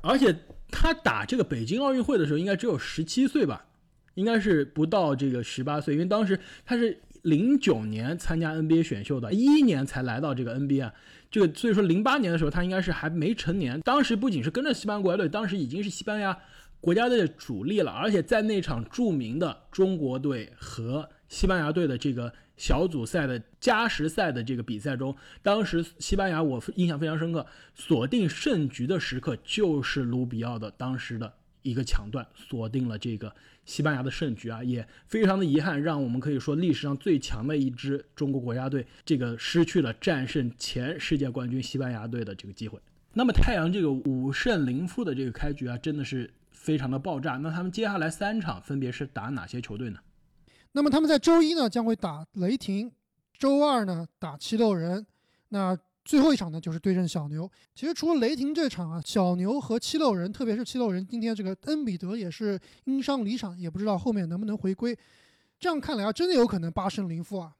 [0.00, 0.34] 而且
[0.70, 3.66] 他打这个北京奥运会的时候，应该只有十七岁吧，
[4.14, 10.90] 应该是不到这个十八岁，因为当时他是零九年参加 NBA 选秀的，一一年才来到这个 NBA。
[11.32, 13.80] 这个所以说，零八年的时候他应该是还没成年。
[13.80, 16.38] 当时不仅是跟着西班牙国家队，当时已经是西班牙
[16.78, 17.90] 国家队的主力了。
[17.90, 33.34] 而且在那场著名的中国队和西班牙队的这个小组赛的加时赛的这个比赛中，当时西班牙我印象非常深刻，锁定胜局的时刻就是卢比奥的当时的一个抢断，锁定了这个。
[33.64, 42.78] 西班牙的胜局啊，也非常的遗憾，让我们可以说历史上最强的一支中国国家队，这个失去了战胜前世界冠军西班牙队的这个机会。
[43.14, 47.32] 那么太阳这个五胜零负的这个开局啊，真的是非常的爆炸。
[47.36, 49.98] 那他们接下来三场分别是打哪些球队呢？
[50.72, 52.90] 那么他们在周一呢将会打雷霆，
[53.38, 55.06] 周二呢打七六人。
[55.50, 57.50] 那最后一场呢，就是对阵小牛。
[57.74, 64.96] 其实除了雷霆这场啊，小牛和七六人，特别是七六人，今天这个恩比德也是因伤离场，也不知道后面能不能回归。
[65.60, 67.54] 这样看来啊，真的有可能八胜零负啊。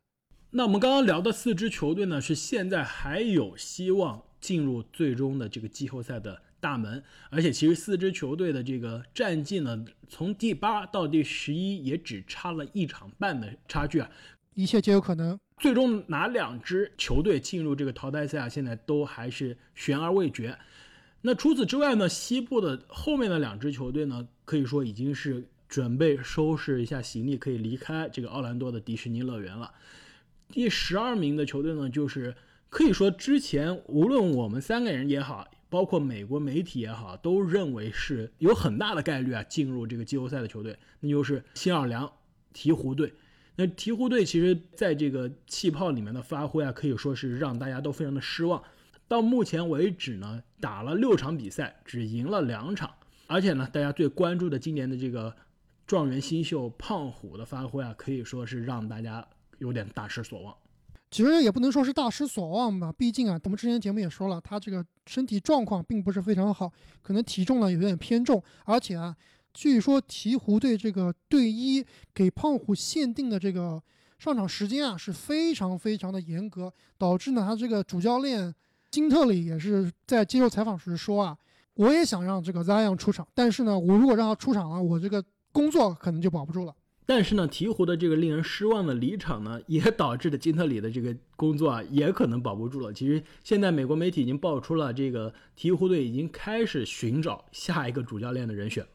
[0.51, 7.03] 那我们刚刚聊的四支球队呢，是现在还有希望进入最终的这个季后赛的大门。
[7.31, 14.11] 而且其实四支球队的这个战绩呢，从第八到第十一也只差了一场半的差距啊，
[14.55, 15.39] 一切皆有可能。
[15.63, 18.49] 最终哪两支球队进入这个淘汰赛啊？
[18.49, 20.59] 现在都还是悬而未决。
[21.21, 22.09] 那除此之外呢？
[22.09, 29.73] 西部的后面的两支球队呢，可以说已经是准备收拾一下行李，可以离开这个奥兰多的迪士尼乐园了。
[30.49, 32.35] 第十二名的球队呢，就是
[32.69, 42.13] 可以说之前无论我们三个人也好，包括美国媒体也好，都认为是有很大的概率啊进入这个季后赛的球队，那就是新奥尔良
[42.53, 43.15] 鹈鹕队。
[43.57, 48.63] 那鹈鹕队其实在这个气泡里面的发挥啊，可以说是让大家都非常的失望。
[49.07, 52.91] 到目前为止呢，打了六场比赛，只赢了两场，
[53.27, 55.37] 而且呢，大家最关注的今年的这个
[55.87, 59.27] 状元新秀胖虎的发挥啊，可以说是让大家
[59.59, 60.55] 有点大失所望。
[61.11, 69.15] 其实也不能说是大失所望吧，毕竟啊，我们之前节目也说了，他这个身体状况并不是非常好，可能体重呢有点偏重，而且啊，
[69.55, 71.85] 据说鹈鹕队这个队医
[72.15, 73.83] 给胖虎限定的这个
[74.19, 78.55] 上场时间啊是非常非常的严格，导致呢他这个主教练
[78.91, 81.37] 金特里也是在接受采访时说啊，
[81.75, 86.75] 我也想让这个 Zion 出场，但是呢，我如果让他出场了，我这个工作可能就保不住了。
[87.05, 92.93] 但是呢，鹈鹕的这个令人失望的离场呢，也导致了金特里的这个工作啊，也可能保不住了。
[92.93, 98.87] 其实现在美国媒体已经爆出了，这个鹈鹕队已经开始寻找下一个主教练的人选。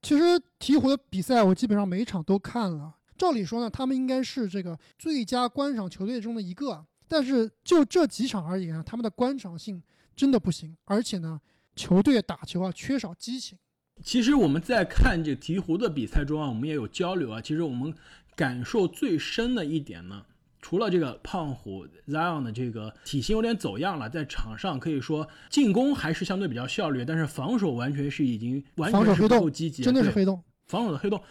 [0.00, 0.22] 其实
[0.60, 6.86] 鹈鹕的比赛我基本上每场都看了，照理说呢，他们应该是这个最佳观赏球队中的一个。
[7.10, 9.82] 但是就这几场而言啊，他们的观赏性
[10.14, 11.40] 真的不行，而且呢，
[11.74, 13.58] 球队打球啊缺少激情。
[14.04, 17.40] 其实我们在看这鹈鹕的比赛中啊，我们也有交流啊。
[17.40, 17.92] 其实我们
[18.36, 20.24] 感受最深的一点呢，
[20.60, 31.22] 除了这个胖虎 Zion 的这个体型有点走样了，在场上可以说进攻还是相对比较效率，但是防守完全是已经完全是不够积极，真的是黑洞，防守的黑洞。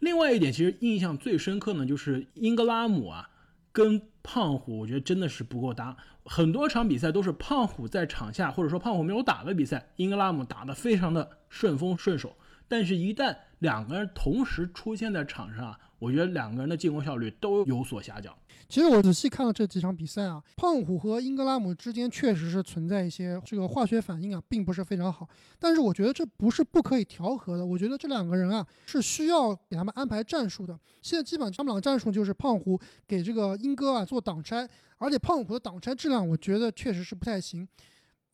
[0.00, 3.30] 另外一点，其实印象最深刻呢，就是英格拉姆啊，
[3.70, 5.96] 跟胖虎，我觉得真的是不够搭。
[6.24, 12.36] 很多场比赛都是胖虎在场下，或者说胖虎没有打的比赛，英格拉姆打得非常的顺风顺手。
[12.68, 18.34] 但是，一旦两个人同时出现在场上啊，我觉得两个人的进攻效率都有所下降。
[18.72, 25.28] 其实我仔细看了这几场比赛啊，胖虎和英格拉姆之间确实是存在一些这个化学反应啊，并不是非常好。
[25.58, 27.66] 但是我觉得这不是不可以调和的。
[27.66, 30.74] 我觉得这两个人啊是需要给他们安排战术的。
[31.02, 37.68] 现在基本上他们两个战术就是胖虎给这个英哥啊做挡拆，而且胖虎的挡拆质量我觉得确实是不太行。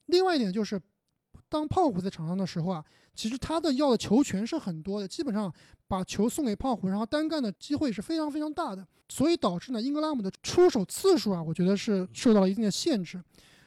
[0.07, 0.81] 另外一点就是，
[1.49, 2.85] 当胖虎在场上的时候啊。
[3.15, 5.53] 其实他的要的球权是很多的，基本上
[5.89, 13.21] 把球送给胖虎，然后单干的机会是非常非常大的，所以导致呢英格拉姆的出手次数啊，我觉得是受到了一定的限制。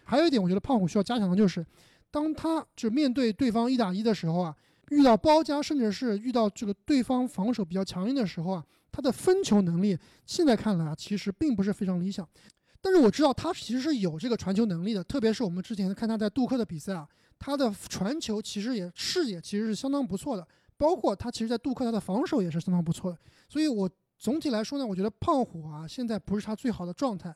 [0.06, 1.66] 还有一点，我觉得胖虎需要加强的就是，
[2.10, 4.56] 当他就面对对方一打一的时候啊，
[4.90, 12.26] 遇到包夹，甚至是遇到这个对方防守比较强硬的时候啊，他的分球能力现在看来啊，其实并不是非常理想。
[12.82, 17.08] 但是我知道他其实是有这个传球能力的，特别是我们之前看他在杜克的比赛啊。
[17.44, 23.18] 他的传球其实也视野其实是相当不错的，包括他其实，在杜克他的防守也是相当不错的。
[23.50, 23.90] 所以，我
[24.20, 27.36] 总体来说呢，我觉得胖虎啊，现在不是他最好的状态，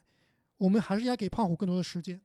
[0.57, 2.21] 我们还是应该给胖虎更多的时间。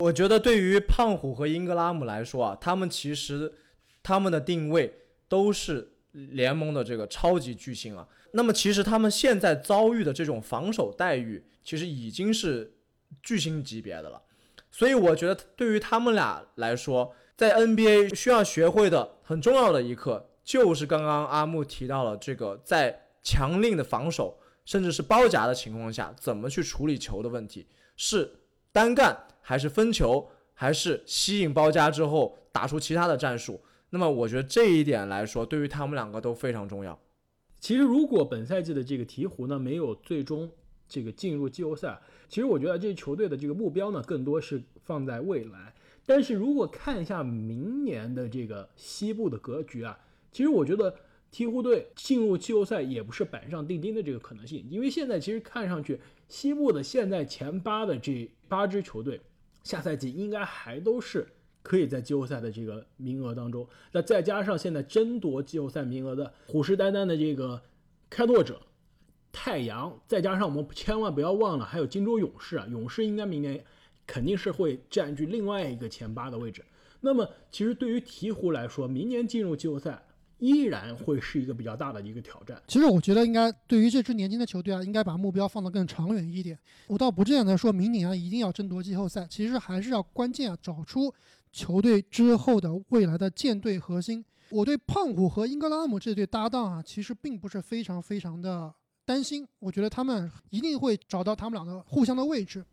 [0.00, 3.54] 我觉得对于胖虎和英格拉姆来说啊，他们其实
[4.02, 4.92] 他们的定位
[5.28, 8.08] 都是联盟的这个超级巨星啊。
[8.32, 12.76] 那么，其实他们现在遭遇的这种防守待遇，其实已经是
[13.22, 14.22] 巨星级别的了。
[14.70, 28.40] 所以我觉得，对于他们俩来说，在 NBA 需要学会的很重要的一课，就是刚刚阿木提到了这个，在强令的防守甚至是包夹的情况下，怎么去处理球的问题，是
[28.72, 33.62] 单干还是分球，还是吸引包夹之后打出其他的战术？
[33.90, 36.98] 那么我觉得这一点来说，对于他们两个都非常重要。
[37.60, 40.50] 其实，如果本赛季的这个鹈鹕呢，没有最终
[40.94, 42.00] 这个进入季后赛。
[42.28, 45.74] 其实我觉得这支球队的这个目标呢，更多是放在未来。
[46.06, 49.98] 但是如果看一下明年的这个西部的格局啊，
[50.30, 50.94] 其实我觉得
[51.32, 54.64] 鹈鹕队进入季后赛也不是板上钉钉的这个可能性。
[54.70, 59.20] 因为现在其实看上去西部的现在前八的这八支球队，
[59.64, 61.26] 下赛季应该还都是
[61.62, 63.66] 可以在季后赛的这个名额当中。
[63.90, 67.60] 那再加上现在争夺季后赛名额的虎视眈眈的这个
[68.08, 68.60] 开拓者。
[69.34, 73.62] 太阳，再加上我们千万不要忘了，还有金州勇士啊，勇士应该明年
[74.06, 76.64] 肯定是会占据另外一个前八的位置。
[77.00, 80.00] 那么，其实对于鹈鹕来说，明年进入季后赛
[80.38, 82.62] 依然会是一个比较大的一个挑战。
[82.68, 86.58] 其实我觉得，应该对于这支年轻的球队啊，应该把目标放得更长远一点。
[86.86, 89.26] 我倒不这样的说，明年啊一定要争夺季后赛。
[89.28, 91.12] 其实还是要关键啊，找出
[91.52, 94.24] 球队之后的未来的舰队核心。
[94.50, 98.72] 我对胖虎和英格拉姆这对搭档啊，其实并不是非常非常的。
[99.04, 102.64] 担心，我觉得他们一定会找到他们两个互相的位置。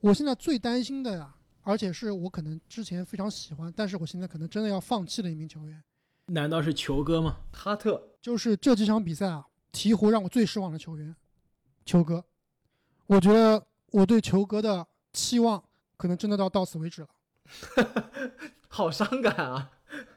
[0.00, 5.82] 我现在最担心的呀，而且是我可能之前非常喜欢，但是我现在可能真的要放弃的一名球员，
[6.26, 7.38] 难道是球哥吗？
[7.52, 11.14] 哈特，就是这几场比赛啊，鹈鹕让我最失望的球员，
[11.84, 12.24] 球哥。
[13.06, 15.62] 我觉得我对球哥的期望
[15.96, 17.08] 可能真的到到此为止了，
[18.68, 19.70] 好伤感啊，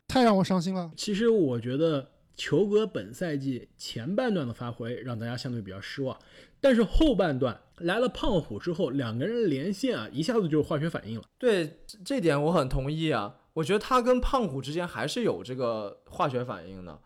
[0.08, 0.92] 太让我伤心了。
[0.98, 2.12] 其实我觉得。
[2.42, 6.18] 球哥本赛季前半段的发挥让大家相对比较失望，
[6.60, 11.24] 但是后半段来了胖虎之后，两个人连线啊，一下子就是化学反应了。
[11.38, 17.00] 对这点我很同意啊，我觉得他跟胖虎之间还是有这个化学反应的。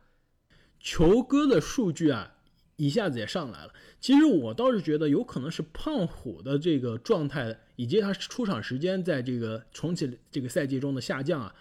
[0.80, 2.32] 球哥的数据啊。
[2.78, 3.74] 一下子也上来了。
[4.02, 11.56] 其实我倒是觉得有可能是胖虎的这个状态，以及他出场时间在这个重启这个赛季中的下降啊，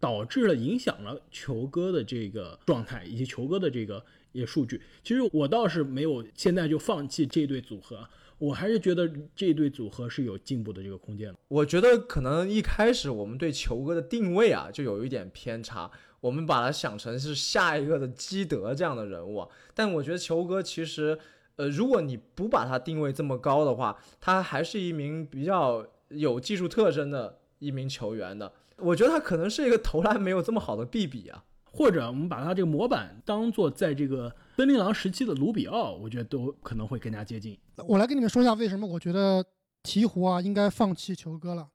[0.00, 4.80] 导致了影响了球哥的这个状态以及球哥的这个一些数据。
[5.04, 11.32] 其实我倒是没有现在就放弃这对组合，我还是觉得这对组合是有进步的这个空间。
[11.48, 15.90] 我觉得可能一开始我们对球哥的定位啊，就有一点偏差。
[16.20, 21.18] 我们把他想成是下一个的基德这样的人物，但我觉得球哥其实，
[21.56, 28.52] 呃，如果你不把他定位这么高的话，他还是一名比较有技术特征的一名球员的。
[28.82, 37.58] 我觉得他可能是一个投篮没有这么好的 B 比啊，或者我们把他这个模板当做在这个森林狼时期的卢比奥，我觉得都可能会更加接近。
[37.86, 39.44] 我来跟你们说一下为什么我觉得
[39.82, 41.68] 鹈鹕啊应该放弃球哥了。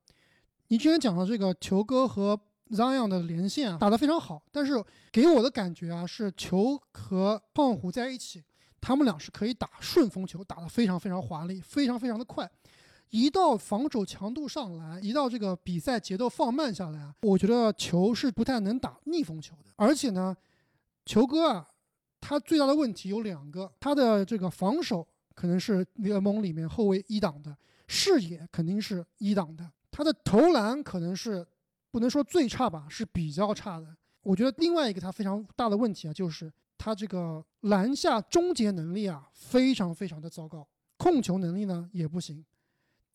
[0.67, 2.39] 你之前讲的这个球哥和。
[2.71, 4.73] Zion 的连线啊打得非常好，但是
[5.11, 8.43] 给我的感觉啊是球和胖虎在一起，
[8.81, 12.49] 他们俩是可以打顺风球，打得非常非常华丽，非常非常的快。
[13.09, 19.71] 一到防守强度上来，一到这个比赛节奏放慢下来啊，我觉得球是不太能打逆风球的。
[19.75, 20.35] 而且呢，
[21.05, 21.67] 球哥啊，
[22.19, 27.55] 他最大的问题有两个，他的这个防守可能是联盟里面后卫一档的，
[27.87, 31.45] 视野肯定是一档的，他的投篮可能是。
[31.91, 33.95] 不能说最差吧，是比较差的。
[34.21, 42.43] 我觉得另外一个他非常大的问题啊，就是他这个篮下终结能力啊，非常非常的糟糕，控球能力呢也不行。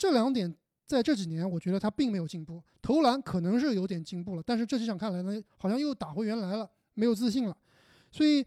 [0.01, 2.63] 这两点在这几年，我觉得他并没有进步。
[2.81, 7.55] 投篮可能是有点进步了，但是这几场看来呢，好像又打回原来了，没有自信了。
[8.11, 8.43] 所以，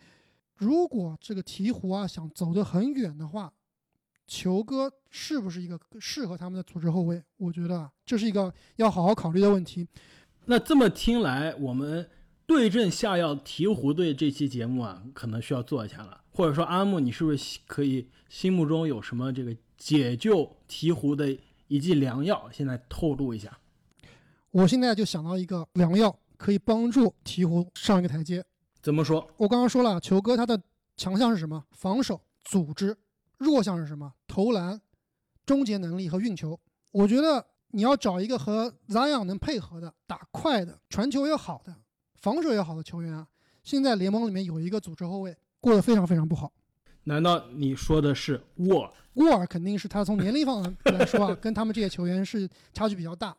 [0.56, 3.54] 如果这个鹈鹕啊想走得很远的话，
[4.26, 7.24] 球哥是不是一个适合他们的组织后卫？
[7.38, 9.88] 我觉得这是一个要好好考虑的问题。
[10.46, 12.10] 那这么听来，我们
[12.48, 16.22] 对症下药鹈鹕队这期节目啊，可能需要做一下了。
[16.32, 22.50] 或者说，阿木，你是不是可以心目中有什么这个解救鹈鹕的一剂良药？
[22.54, 23.60] 现在透露一下。
[24.52, 28.42] 我现在就想到一个良药，可以帮助鹈鹕上一个台阶。
[28.82, 29.30] 怎么说？
[29.36, 30.62] 我刚刚说了，球哥他的
[30.96, 31.66] 强项是什么？
[31.72, 32.94] 防守、组织；
[33.38, 34.14] 弱项是什么？
[34.26, 34.80] 投篮、
[35.46, 36.58] 终结能力和运球。
[36.92, 37.46] 我觉得。
[37.76, 41.76] 你要找一个和 Zion 能配合的、打快的、传球也好的、
[42.14, 43.28] 防守也好的球员啊！
[43.64, 46.54] 现在联盟里面有一个组织后卫过得非常非常不好。
[47.06, 48.92] 难道你说的是沃尔？
[49.16, 53.36] 沃尔肯定是他从年龄上来说啊， 跟他们这些球员是差距比较大。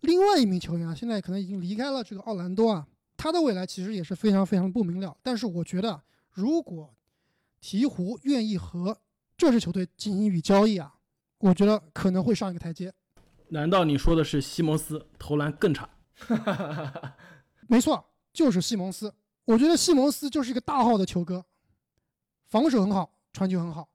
[0.00, 2.86] 另外一名球员啊，现在可能已经离开了这个奥兰多啊，
[3.16, 5.16] 他的未来其实也是非常非常不明了。
[5.22, 6.92] 但是我觉得，如果
[7.62, 8.96] 鹈鹕愿意和
[9.36, 10.94] 这支球队进行一笔交易啊，
[11.38, 12.92] 我觉得可能会上一个台阶。
[13.48, 15.88] 难道你说的是西蒙斯投篮更差？
[17.68, 19.12] 没错，就是西蒙斯。
[19.44, 21.44] 我觉得西蒙斯就是一个大号的球哥，
[22.50, 23.88] 防守很好，传球很好。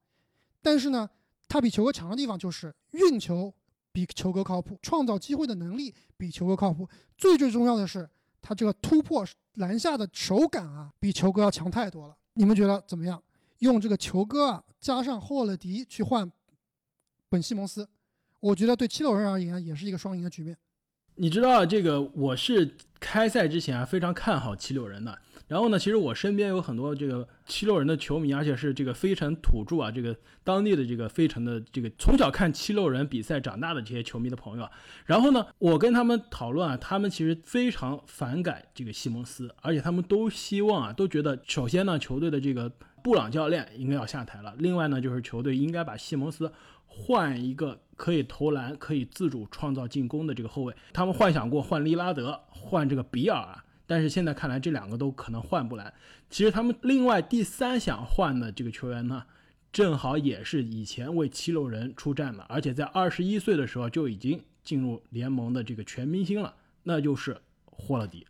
[0.62, 1.10] 但是呢，
[1.48, 3.54] 他比球哥强的地方就是运球
[3.92, 6.88] 比球哥靠谱，创造机会的能力比球哥靠谱。
[7.18, 8.10] 最最重要的是，
[8.42, 9.26] 他这个突破
[9.56, 12.18] 篮下的手感啊，比球哥要强太多了。
[12.34, 13.22] 你们觉得怎么样？
[13.60, 16.30] 用这个球哥啊，加上霍勒迪去换
[17.30, 17.88] 本西蒙斯？
[18.40, 20.56] 我觉得对七六人而言也是一个双赢的局面。
[21.16, 25.18] 你知道这个，我是开赛之前啊非常看好七六人的。
[25.48, 34.68] 然后呢，其实我身边有很多这个七六人的球迷，而且是这个飞城土著啊，这个当地的这个飞城的这个从小看七六人比赛长大的这些球迷的朋友。
[35.06, 42.72] 然后呢，我跟他们讨论啊，他们其实非常反感这个西蒙斯，而且他们都希望啊，都觉得首先呢，球队的这个
[43.04, 44.54] 布朗教练应该要下台了。
[44.58, 46.52] 另外呢，就是球队应该把西蒙斯。
[46.98, 55.94] 换一个可以投篮、可以自主创造进攻的这个后卫，他们幻想过换利拉德、换这个比尔啊，但是现在看来这两个都可能换不来。
[56.30, 59.26] 其实他们另外第三想换的这个球员呢，
[59.72, 68.26] 正好也是以前为七六人出战的，而且在二十一岁的时候就已经进入联盟的这个全明星了，那就是霍勒迪。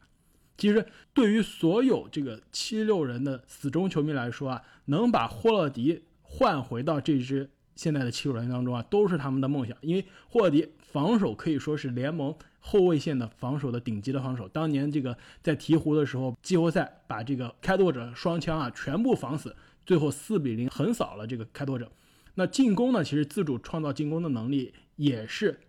[0.57, 7.49] 其实对于所有这个七六人的死忠球迷来说啊，能把霍勒迪换回到这支。
[7.75, 14.47] 现在的七六人当中啊，都是他们的梦想，因为霍迪防守可以说是联盟后卫线的防守的顶级的防守。
[14.47, 19.55] 当年这个在鹈鹕的时候，季后赛把这个开拓者双枪啊全部防死，
[19.85, 21.91] 最后四比零横扫了这个开拓者。
[22.35, 25.59] 那进攻呢，其实自主创造进攻的能力也是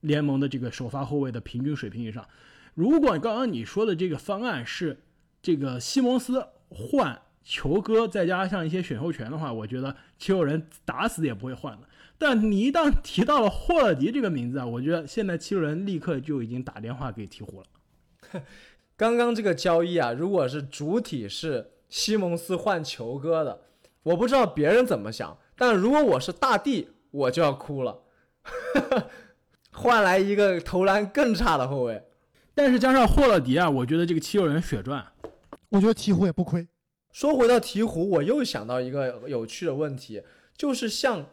[0.00, 2.26] 联盟的这个首发后卫的平均水平以上。
[2.74, 5.02] 如果刚刚你说的这个方案是
[5.42, 11.88] 这个西蒙斯换球哥，再加上一些选秀权的话，我觉得七六人打死也不会换的。
[12.18, 18.42] 但你一旦提到了霍勒迪这个名字啊，我觉得现在七六人立刻就已经打电话给鹈鹕了。
[18.96, 23.62] 刚刚这个交易啊，如果是主体是西蒙斯换球哥的，
[24.02, 28.02] 我不知道别人怎么想，但如果我是大帝，我就要哭了。
[29.72, 32.02] 换来一个投篮更差的后卫，
[32.54, 35.06] 但是加上霍勒迪啊，我觉得这个七六人血赚。
[35.70, 36.68] 我觉得鹈鹕也不亏。
[37.12, 40.22] 说回到鹈鹕，我又想到一个有趣的问题，
[40.56, 41.26] 就是像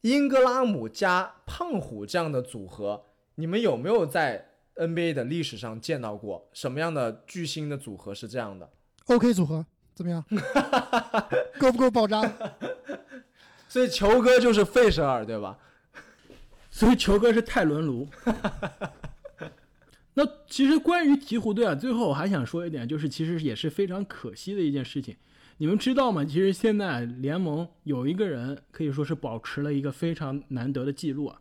[0.00, 8.68] 英格拉姆加胖虎这样的组合，你们有没有在 NBA 的历史上见到过什么样的巨星的组合是这样的
[9.06, 10.24] ？OK 组合怎么样？
[11.60, 12.32] 够不够爆炸？
[13.68, 15.58] 所以球哥就是费舍尔，对吧？
[16.70, 18.08] 所以球哥是泰伦卢。
[20.14, 25.16] 那其实关于鹈鹕队啊，最后我还想说一点，就是其实也是非常可惜的一件事情。
[25.58, 26.24] 你们知道吗？
[26.24, 31.40] 其实现在联盟有一个人可以说是保持了一个非常难得的记录啊。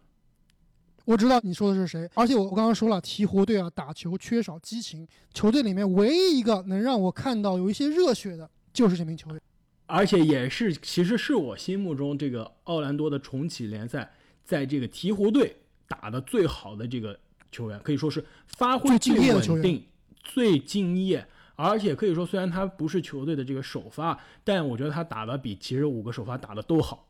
[1.06, 9.42] 我知道你说的是谁，而且我我刚刚说了，鹈鹕队啊打球缺少激情，球队里面唯一一个能让我看到有一些热血的，就是这名球员。
[9.86, 14.14] 而且也是，其实是我心目中这个奥兰多的重启联赛，
[14.44, 15.58] 在这个鹈鹕队
[15.88, 17.20] 打的最好的这个
[17.54, 19.82] 球员，可以说是发挥最稳定、
[20.24, 21.26] 最敬业，
[21.56, 27.08] 而且可以说虽然他不是球队的这个首发，但我觉得他打的比其实五个首发打的都好，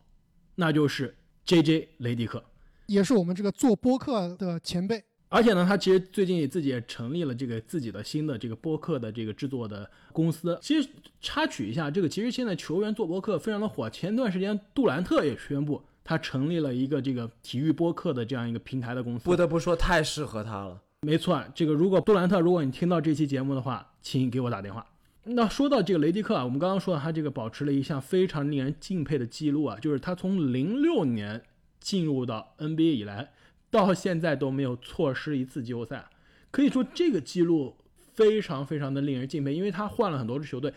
[0.55, 1.15] 那就是
[1.45, 1.89] J.J.
[1.97, 2.43] 雷迪克。
[2.87, 5.01] 也是我们这个做播客的前辈。
[5.29, 10.59] 而且呢，他其实最近也自己也成立了这个自己的新的这个播客的这个制作的公司。
[10.61, 10.87] 其实
[11.21, 13.89] 插曲一下，这个其实现在球员做播客非常的火。
[13.89, 19.25] 前段时间杜兰特也宣布他成立了一个这个体育播客的这样一个平台的公司。
[19.25, 20.81] 不得不说，太适合他了。
[21.01, 24.85] 没错，这个如果杜兰特，如果你听到这期节目的话，请给我打电话。
[25.25, 31.41] 那说到这个雷迪克啊，我们刚刚说到他这个保持了一项非常令人敬佩的记录啊，就是他从零六年
[31.79, 33.31] 进入到 NBA 以来，
[33.71, 36.09] 到现在都没有错失一次季后赛，
[36.51, 37.75] 可以说这个记录
[38.13, 40.73] 非常非常的令人敬佩，因为他换了很多支球队，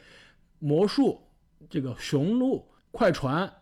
[0.60, 1.20] 魔术、
[1.68, 3.52] 这个雄鹿、快船，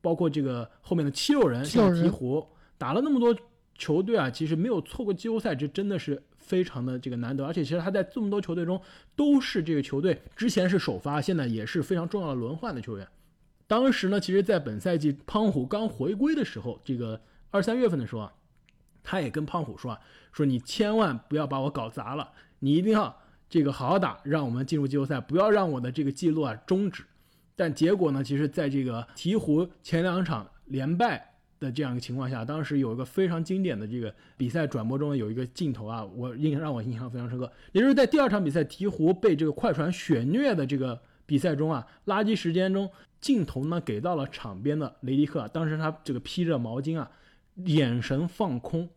[0.00, 2.46] 包括这个后面的七六人、像鹈鹕，
[2.78, 3.36] 打了那么多
[3.76, 7.46] 球队啊，其实没有错过季后赛，这真的是非常的这个难得。
[7.46, 8.80] 而且其实他在这么多球队中
[9.16, 13.06] 都是这个球队之前是首发，现在也是非常重要的轮换的球员。
[13.66, 17.20] 当时呢，其实，在本赛季胖虎刚回归的时候，这个
[17.50, 18.32] 二三月份的时候啊，
[19.04, 20.00] 他也跟胖虎说啊，
[20.32, 23.16] 说你千万不要把我搞砸了，你一定要
[23.48, 27.04] 这个好好打，让我们进入季后赛，不要让我的这个记录啊终止。
[27.60, 42.90] 但结果呢，其实在这个鹈鹕前两场连败的这样一个情况下，当时有一个非常经典的这个比赛转播中有一个镜头啊，我印让我印象非常深刻，也就是在第二场比赛鹈鹕被这个快船血虐的这个比赛中啊，垃圾时间中，
[43.20, 47.10] 镜头呢给到了场边的雷迪克，当时他这个披着毛巾啊，
[47.66, 48.88] 眼神放空，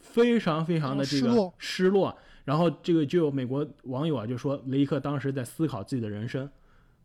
[0.00, 2.18] 非常非常的这个失落失落。
[2.44, 6.46] 然后这个就有美国网友啊就说，雷迪克当时在思考自己的人生。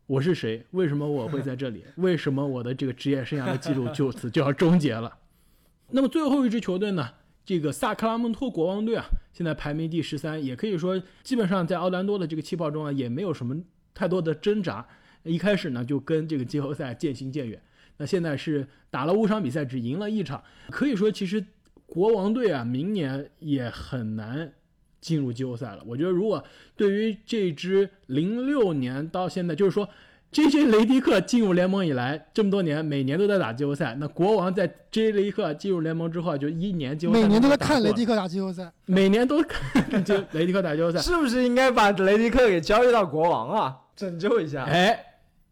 [0.08, 0.64] 我是谁？
[0.70, 1.84] 为什么我会在这里？
[1.96, 5.18] 为什么我的这个职业生涯的记录就此就要终结了？
[5.92, 7.10] 那么最后一支球队呢？
[7.44, 9.04] 这个萨克拉门托国王队啊，
[9.34, 13.54] 现在排名第十三，也可以说基本上在奥兰多的这个气泡中啊，也没有什么
[13.92, 14.86] 太多的挣扎。
[15.24, 17.60] 一开始呢，就跟这个季后赛渐行渐远。
[17.98, 21.44] 那现在是打了五场比赛，只赢了一场，可以说其实
[21.84, 24.54] 国王队啊，明年也很难
[25.00, 25.82] 进入季后赛了。
[25.86, 26.42] 我觉得，如果
[26.76, 29.88] 对于这支零六年到现在，就是说
[30.30, 30.66] J.J.
[30.66, 33.96] 雷迪克进入联盟以来这么多年，每年都在打季后赛。
[33.98, 35.12] 那国王在 J.J.
[35.12, 38.70] 雷迪克进入联盟之后啊，就一年季后赛每年都在看雷迪克打季后赛。
[38.84, 44.64] 每年都看就雷迪克打季后赛，是不是应该把雷迪克给交易到国王啊，拯救一下？
[44.64, 45.02] 哎，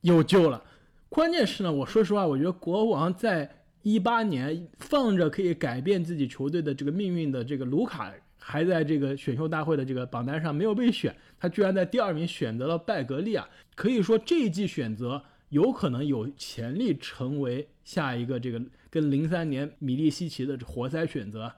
[0.03, 0.63] 有救了。
[1.09, 3.49] 关键是呢，我说实话，我觉得国王在
[3.81, 8.13] 一八年放着可以改变自己球队的这个命运的这个卢卡，
[8.49, 13.45] 还在这个选秀大会的这个榜单上没有被选，他居然在第二名选择了拜格利啊。
[13.75, 21.53] 可以说这一季选择有可能有潜力成为下一个这个跟零三年米利西奇的活塞选择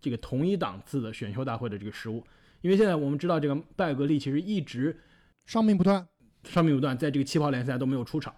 [0.00, 2.22] 这个同一档次的选秀大会的这个失误。
[2.60, 4.96] 因为现在我们知道，这个拜格利其实一直
[5.46, 6.06] 伤病不断。
[6.44, 8.32] 伤病不断，在这个气泡联赛都没有出场。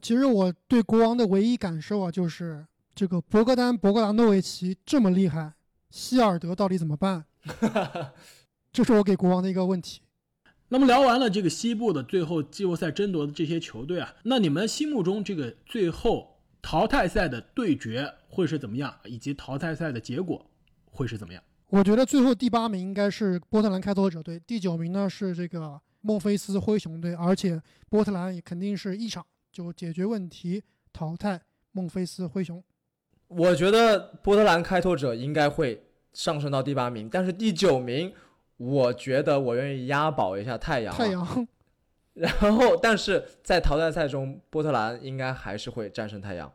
[0.00, 2.66] 其实我对国王的唯一感受啊，就是
[2.96, 5.52] 这个博格丹·博格达诺维奇这么厉害，
[5.92, 7.26] 希尔德到底怎么办？
[8.72, 10.00] 这是我给国王的一个问题。
[10.68, 20.50] 那么聊完了这个西部的最后季后赛争夺的这些球队啊，那你们心目中这个最后淘汰赛的对决会是怎么样，以及淘汰赛的结果
[20.86, 21.42] 会是怎么样？
[21.68, 32.64] 我觉得最后第八名应该是波特兰开拓者队，第九名呢是这个孟菲斯灰熊队，而且波特兰也肯定是一场就解决问题，淘汰孟菲斯灰熊。
[33.36, 38.12] 我觉得波特兰开拓者应该会上升到第八名，但是第九名，
[38.56, 40.94] 我觉得我愿意押宝一下太阳。
[40.94, 41.48] 太阳。
[42.14, 46.52] 然后，但是在淘汰赛中，波特兰应该还是会战胜太阳。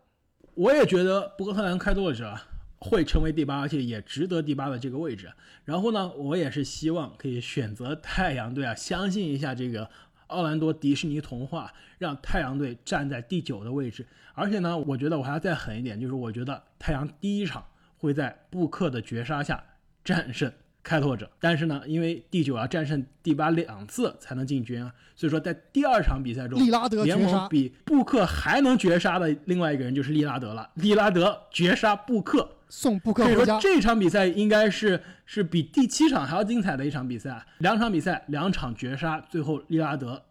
[0.53, 2.35] 我也觉得波特兰开拓者
[2.77, 5.31] 会成为第八，而且也值得第八的这个位置。
[5.65, 9.89] 然后呢，我也是希望可以选择太阳队啊，相信一下这个
[10.27, 14.05] 奥兰多迪士尼童话，让太阳队站在第九的位置。
[14.33, 17.65] 而且呢，我觉得我还要再狠一点，就是我觉得太阳第一场
[17.97, 19.63] 会在布克的绝杀下
[20.03, 20.51] 战胜。
[20.83, 30.69] 开拓者，但是呢，因为第九要战胜第八两次才能进军啊，所以说在第二场比赛中，利拉德联盟比布克还能绝杀的另外一个人就是利拉德了。
[30.75, 33.59] 利拉德绝杀布克，送布克回家。
[33.59, 37.45] 说这场比赛应该是是比第七场还要精彩的一场比赛。
[37.59, 40.23] 两场比赛，两场绝杀，最后利拉德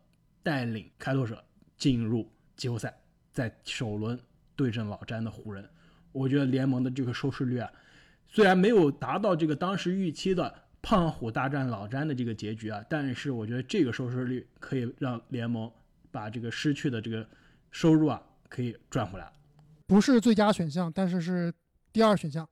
[0.43, 1.43] 带领开拓者
[1.77, 2.95] 进入季后赛，
[3.33, 4.19] 在首轮
[4.55, 5.69] 对阵老詹的湖人。
[6.13, 7.71] 我觉得联盟的这个收视率啊。
[8.29, 15.71] 虽然没有达到这个当时预期的胖虎大战老詹的这个结局啊，但是我觉得这个收视率可以让联盟
[16.11, 17.27] 把这个失去的这个
[17.71, 19.31] 收入啊可以赚回来。
[19.87, 21.53] 不是最佳选项，但是是
[21.97, 22.47] 第二选项。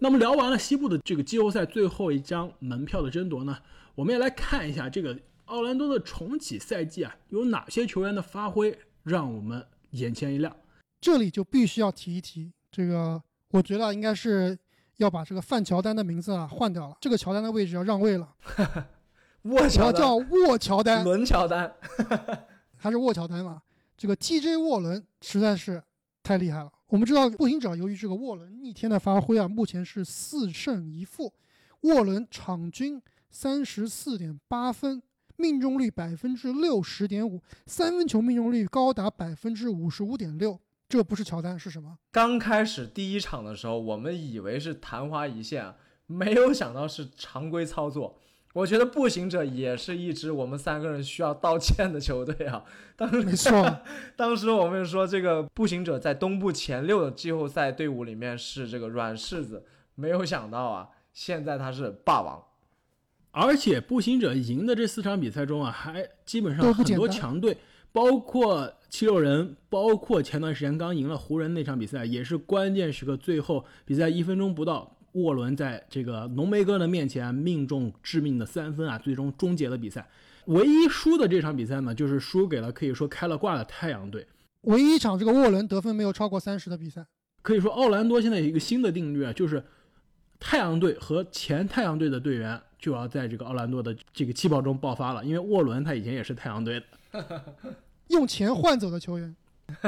[0.00, 3.56] 那么聊完了西部的这个季后赛最后一张门票的争夺呢，
[3.94, 10.56] 我们也来看一下这个奥兰多的重启赛季啊，有哪些球员的发挥让我们眼前一亮。
[11.00, 14.58] 这里就必须要提一提这个，我觉得应该是。
[14.96, 18.34] 要把这个范乔丹的名字啊换掉了，这个乔丹的位置要让位了。
[19.42, 21.72] 沃乔叫沃乔丹，伦乔丹，
[22.76, 23.62] 还是沃乔丹嘛？
[23.96, 25.80] 这个 TJ 沃伦实在是
[26.24, 26.72] 太厉害了。
[26.88, 31.34] 我们知道步行者由于这个沃伦逆天的发挥啊，目前是四胜一负。
[31.82, 35.02] 沃伦场均三十四点八分，
[35.36, 40.58] 命中率百分之六十点五，三分球命中率高达百分之五十五点六。
[40.88, 41.98] 这不是乔丹是什么？
[42.10, 45.74] 刚开始第一场的时候，我们以为是昙花一现，
[46.06, 48.18] 没有想到是常规操作。
[48.54, 52.64] 我觉得步行者也是一支我们三个人需要道歉的球队啊。
[52.96, 53.80] 当时没错，
[54.16, 62.42] 当时我们说这个步行者在东部前六的季后赛队伍里面是这个软柿子，没有想到啊，现在他是霸王。
[63.30, 67.56] 而且步行者赢的这四场比赛中啊，还基本上很多强队。
[67.90, 80.08] 包括七六人，包括前段时间刚赢了湖人那场比赛，也是关键时刻，最后比赛一分钟不到，沃伦在这个浓眉哥的面前命中致命的三分啊，最终终结了比赛。
[80.46, 84.26] 唯一输的这场比赛呢，就是输给了可以说开了挂的太阳队。
[84.62, 87.04] 唯一一场这个沃伦得分没有超过三十的比赛，
[87.42, 89.62] 可以说奥兰多现在有一个新的定律啊，就是
[90.40, 97.44] 太阳队和前太阳队的队员就要在这个奥兰多的这个气泡中爆发了，因为沃伦他以前也是太阳队的。
[98.08, 99.36] 用钱换走的球员，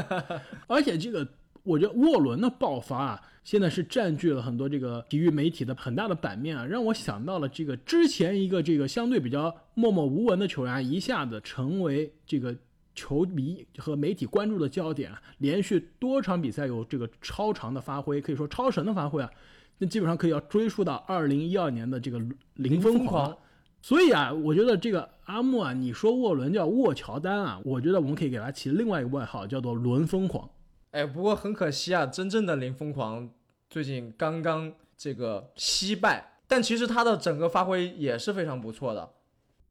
[0.69, 1.27] 而且这个
[1.63, 12.57] 我觉得沃伦的爆发啊，现在是占据了很多这个体育媒体的很大的版面啊，让我想到了这个之前一个这个相对比较默默无闻的球员，一下子成为这个
[12.95, 19.31] 球迷和媒体关注的焦点啊，连续多场比赛有这个超长的发挥，可以说超神的发挥啊，
[19.79, 22.21] 那基本上可以要追溯到二零一二年的这个
[22.55, 23.37] 零疯狂。
[23.83, 30.47] 所以啊，我觉得这个阿木啊，你说沃伦叫沃乔丹啊，我觉得我们可以给他起另外一个外号，叫做伦疯狂。
[30.91, 33.29] 哎，不过很可惜啊，真正的林疯狂
[33.69, 39.13] 最近刚刚这个惜败，但其实他的整个发挥也是非常不错的。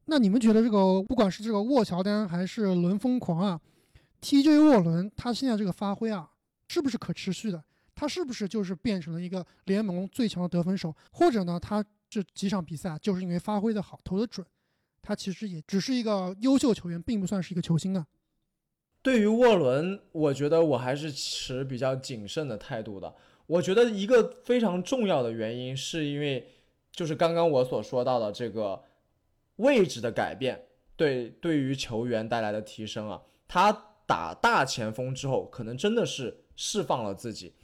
[0.06, 3.60] 那你们觉得这个不管是这个沃乔丹还是伦疯狂啊
[4.20, 6.30] ，TJ 沃伦他现在这个发挥啊，
[6.68, 7.62] 是不是可持续的？
[7.94, 10.94] 他是不是就是变成了一个联盟最强的得分手？
[11.12, 11.84] 或者呢，他？
[12.12, 14.44] 这几场比赛就是因为发挥的好，投的准，
[15.00, 18.04] 他其实也只是一个优秀球员，并不算是一个球星啊。
[19.02, 23.14] 对于沃伦，我觉得我还是持比较谨慎的态度的。
[23.46, 26.46] 我觉得一个非常重要的原因，是因为
[26.92, 28.82] 就是刚刚我所说到的这个
[29.56, 33.70] 位置的改变，对对于球员带来的提升啊，他
[34.06, 37.54] 打大前锋之后，可能真的是释放了自己，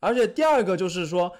[0.00, 1.32] 而且第二个就是说。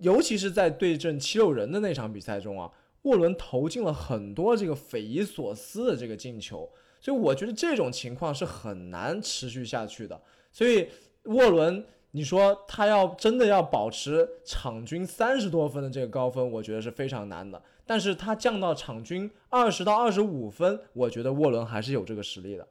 [0.00, 2.70] 尤其是在对阵七六人的那场比赛中啊，
[3.02, 6.70] 沃伦投进了很多这个匪夷所思的这个进球，
[7.00, 10.20] 所以我觉得这种情况是很难持续下去的。
[10.52, 10.88] 所以
[11.24, 17.62] 沃伦，你说他要真的要保持场均三十多分的这个高分，我觉得是非常难的。
[17.86, 22.66] 但是他降到场均二十到二十五分，我觉得沃伦还是有这个实力的。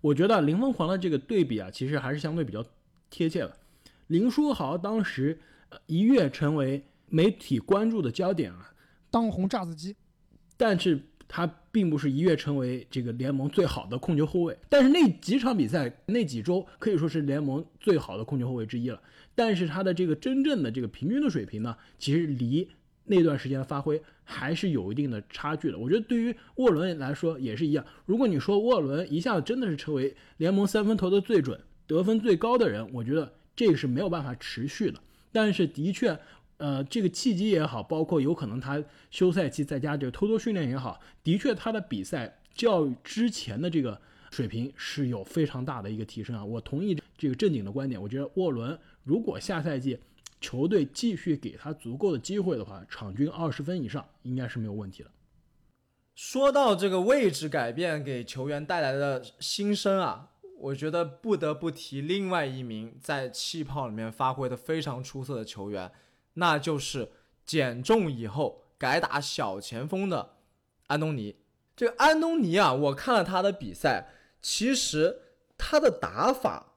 [0.00, 2.64] 我觉得林疯狂的这个对比啊，其实还是相对比较
[3.10, 3.56] 贴切的。
[4.08, 5.40] 林书豪当时。
[5.86, 8.72] 一跃成为媒体关注的焦点啊，
[9.10, 9.96] 当红炸子鸡。
[10.56, 11.04] 但是
[11.36, 19.00] 他并不是一跃成为这个联盟最好的控球后卫，但是那几场比赛那几周可以说是联盟最好的控球后卫之一了。
[19.34, 22.70] 但是他的这个真正的这个平均的水平呢，其实离
[23.06, 25.78] 那段时间的发挥还是有一定的差距的。
[25.78, 27.84] 我觉得对于沃伦来说也是一样。
[28.06, 35.00] 如果你说沃伦一下子真的是成为联盟三分投的最准、得分最高的人，我觉得这个是没有办法持续的。
[35.32, 36.16] 但是的确。
[36.56, 44.00] 呃，这个契机也好，包括有可能他休赛期在家这个偷偷训练也好，的确他的比赛较之前的这个
[44.30, 46.44] 水平是有非常大的一个提升啊。
[46.44, 49.98] 我同意这个正经的观点，我觉得沃伦如果下赛季
[50.40, 55.10] 球队继续给他足够的机会的话，场均二十分以上应该是没有问题的。
[56.14, 60.30] 说到这个位置改变给球员带来的新生啊，
[60.60, 65.90] 我觉得不得不提另外一名在气泡里面发挥的非常出色的球员。
[66.34, 67.10] 那就是
[67.44, 70.36] 减重以后改打小前锋的
[70.86, 71.36] 安东尼。
[71.76, 74.08] 这个安东尼啊，我看了他的比赛，
[74.40, 75.20] 其实
[75.58, 76.74] 他的打法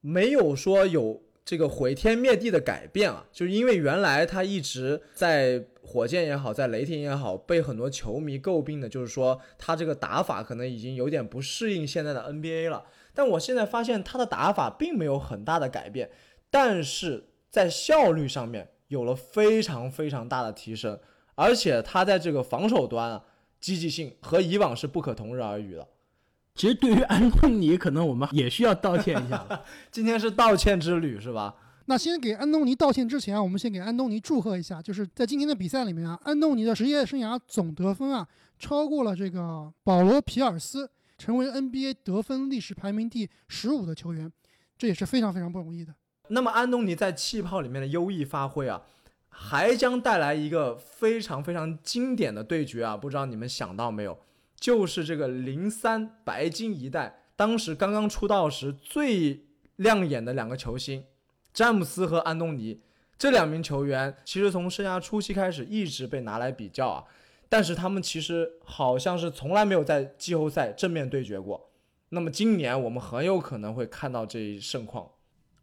[0.00, 12.84] 没有说有这个毁天灭地的改变啊，就是因为原来他一直在火箭也好，在雷霆也好，被很多球迷诟病的，就是说他这个打法可能已经有点不适应现在的 NBA 了。
[13.14, 16.10] 但我现在发现他的打法并没有很大的改变，
[16.50, 18.68] 但是在效率上面。
[18.88, 20.98] 有了非常非常大的提升，
[21.34, 23.24] 而且他在这个防守端啊，
[23.60, 25.88] 积极性和以往是不可同日而语的。
[26.54, 29.46] 其实对于安东尼，可能我们也需要道歉一下。
[29.92, 31.54] 今天是道歉之旅，是吧？
[31.88, 38.26] 那先给安东尼道歉之前啊，我们先给安东尼祝贺一下，就是在今天的比赛里面啊，安东尼的职业生涯总得分啊，
[38.58, 44.32] 超过了这个保罗皮尔斯，成为 NBA 得分历史排名第十五的球员，
[44.78, 45.94] 这也是非常非常不容易的。
[46.28, 48.82] 那么安东尼在气泡里面的优异发挥啊，
[49.28, 52.96] 还将带来一个非常非常经典的对决啊！
[52.96, 54.18] 不知道你们想到没有？
[54.58, 59.44] 就是这个零三白金一代，当时刚刚出道时最
[59.76, 61.04] 亮眼的两个球星，
[61.52, 62.80] 詹姆斯和安东尼
[63.18, 67.04] 这两名球员，其实从生涯初期开始一直被拿来比较啊，
[67.48, 71.68] 但是他们其实好像是从来没有在季后赛正面对决过。
[72.08, 75.10] 那么今年我们很有可能会看到这一盛况。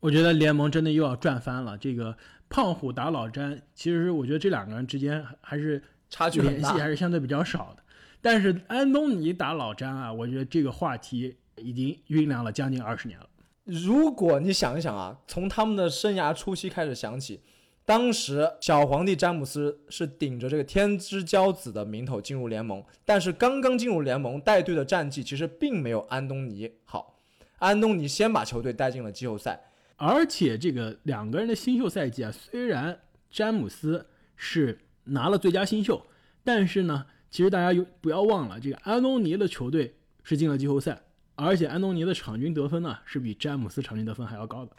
[0.03, 1.77] 我觉得联盟真的又要赚翻了。
[1.77, 2.13] 这个
[2.49, 7.81] 胖虎打老詹，其实我觉得这两个人之间还是差距联系还是相对比较少的。
[8.21, 13.25] 但是安东尼打老詹啊，我觉得这个话题已经酝酿了将近二十年了。
[13.63, 17.39] 如果你想一想啊，从他们的生涯初期开始想起，
[17.85, 27.15] 当时小皇帝詹姆斯是顶着这个天之骄子的名头进入联盟，但是刚刚进入联盟带队的战绩其实并没有安东尼好。
[27.59, 29.61] 安东尼先把球队带进了季后赛。
[29.95, 36.05] 而且这个两个人的新秀赛季啊，虽然詹姆斯是拿了最佳新秀，
[36.43, 41.03] 但是呢，其实大家有不要忘了，这个安东尼的球队是进了季后赛，
[41.35, 44.71] 而且安东尼的场均得分呢是比詹姆斯场均得分还要高的。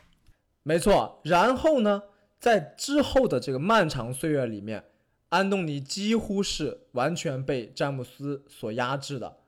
[0.62, 2.02] 没错，然后呢，
[2.38, 4.84] 在之后的这个漫长岁月里面，
[5.30, 9.38] 安东尼几乎是完全被詹姆斯所压制的。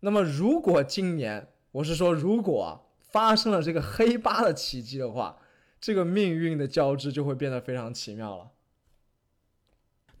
[0.00, 2.84] 那么如果今年，我是说如果。
[3.08, 5.38] 发生了这个黑八的奇迹的话，
[5.80, 8.50] 这个命运的交织就会变得非常奇妙了。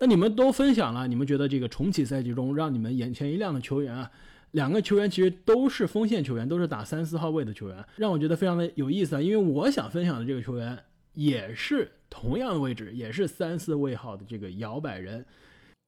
[0.00, 4.10] 那你们都分享了，你们觉得这个重启赛季中让你们眼前一亮的球员啊，
[4.52, 9.20] 两个球员其实都是锋线球员，都是打三四号位的球员，让我觉得非常的有意思啊。
[9.20, 10.78] 因为我想分享的这个球员
[11.14, 15.26] 也是同样的位置，也是三四位号的这个摇摆人，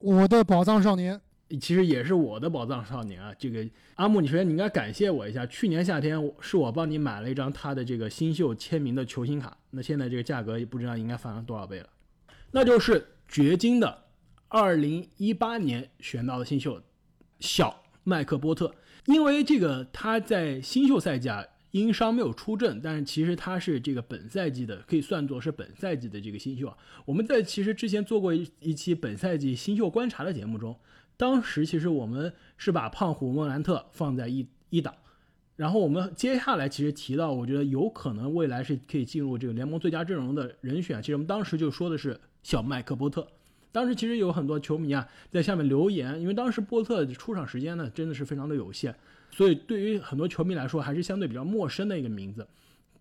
[0.01, 1.20] 我的宝藏少年。
[1.59, 3.34] 其实也是我的宝藏少年啊！
[3.36, 5.44] 这个阿木，你首先你应该感谢我一下。
[5.46, 11.88] 去年夏天是我帮你买了一张他的这个新秀签名的球星卡，那现在这个价格也不知道应该翻了多少倍了。
[12.53, 14.05] 那就是掘金的
[14.51, 16.80] 2018年选到的新秀
[17.40, 18.72] 小麦克波特，
[19.07, 26.76] 因为这个他在新秀赛季啊因伤没有出阵，但是其实他是这个本赛季的可以算作是本赛季的这个新秀啊。
[27.05, 30.78] 我们在其实之前做过一一期本赛季新秀观察的节目中。
[31.21, 34.95] 当时其实我们是把胖虎莫兰特放在一一档，
[35.55, 41.03] 然后我们接下来其实提到，我觉得有可能未来是可以进入这个联盟最佳阵容的人选。
[41.03, 43.29] 其实我们当时就说的是小麦克波特。
[43.71, 48.95] 当时其实有很多球迷啊在下面留言，因为当时波特出场时间呢真的是非常的有限，
[49.31, 52.49] 所以对于很多球迷来说还是相对比较陌生的一个名字。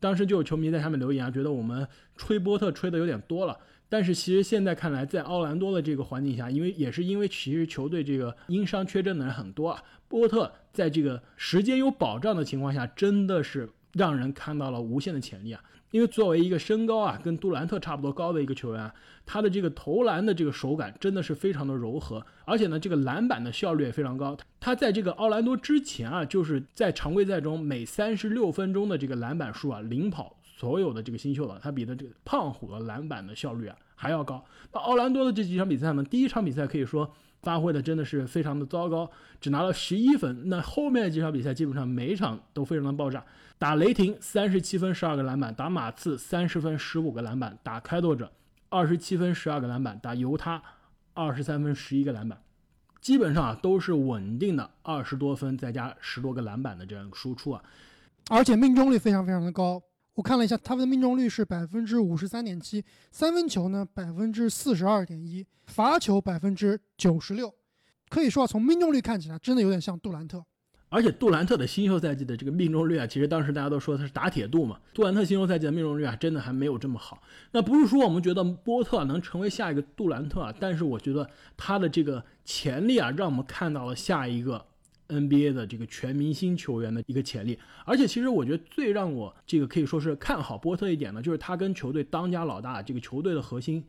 [0.01, 3.57] 当时就有球迷在下面留言啊，觉得我们吹波特吹的有点多了。
[3.89, 15.61] 但是其实现在看来，在奥兰多的这个环境下，因为也是因为其实球队这个因伤缺阵的人很多啊，波特在这个时间有保障的情况下，真的是让人看到了无限的潜力啊。
[15.91, 18.93] 因为作为一个身高啊跟杜兰特差不多高的一个球员啊，
[19.25, 24.37] 他的这个投篮的这个手感真的是非常的柔和，而且呢，这个篮板的效率也非常高。
[24.59, 31.57] 他在这个奥兰多之前啊，就是在常规赛中每三十六分钟的这个篮板数啊，领跑所有的这个新秀了。
[31.64, 34.43] 他比的这个胖虎的篮板的效率啊还要高。
[34.74, 37.10] 那奥兰多的这几场比赛呢，第一场比赛可以说
[37.41, 40.49] 发挥的真的是非常的糟糕，只拿了十一分。
[40.49, 43.24] 那后面几场比赛基本上每一场都非常的爆炸。
[43.57, 48.32] 打雷霆三十七分十二个篮板，打马刺三十分十五个篮板，打开拓者
[48.70, 50.62] 二十七分十二个篮板，打犹他
[51.14, 52.41] 二十三分十一个篮板，
[53.01, 57.62] 基本上啊都是稳定的二十多分再加十多个篮板的这样一个输出啊，
[58.30, 59.82] 而且命中率非常非常的高。
[60.20, 67.53] 我看了一下，他们的命中率是百分之五十三点七，三分球呢百分之四十二点一，罚球百分之九十六，
[68.09, 70.43] 可以说啊，从命中率看起来，真的有点像杜兰特。
[70.89, 74.78] 而且杜兰特的新秀赛季的这个命中率啊，其实当时大家都说他是打铁度嘛。
[74.93, 77.22] 杜兰特新秀赛季的命中率啊，真的还没有这么好。
[77.51, 84.65] 那不是说我们觉得波特能成为下一个杜兰特啊，但是我觉得他的这个潜力啊，让我们看到了下一个
[85.10, 87.60] NBA 的这个全明星球员的一个潜力。
[87.86, 93.84] 而且其实我觉得最让我这个可以说是看好波特一点呢，就是他跟球队当家老大这个球队的核心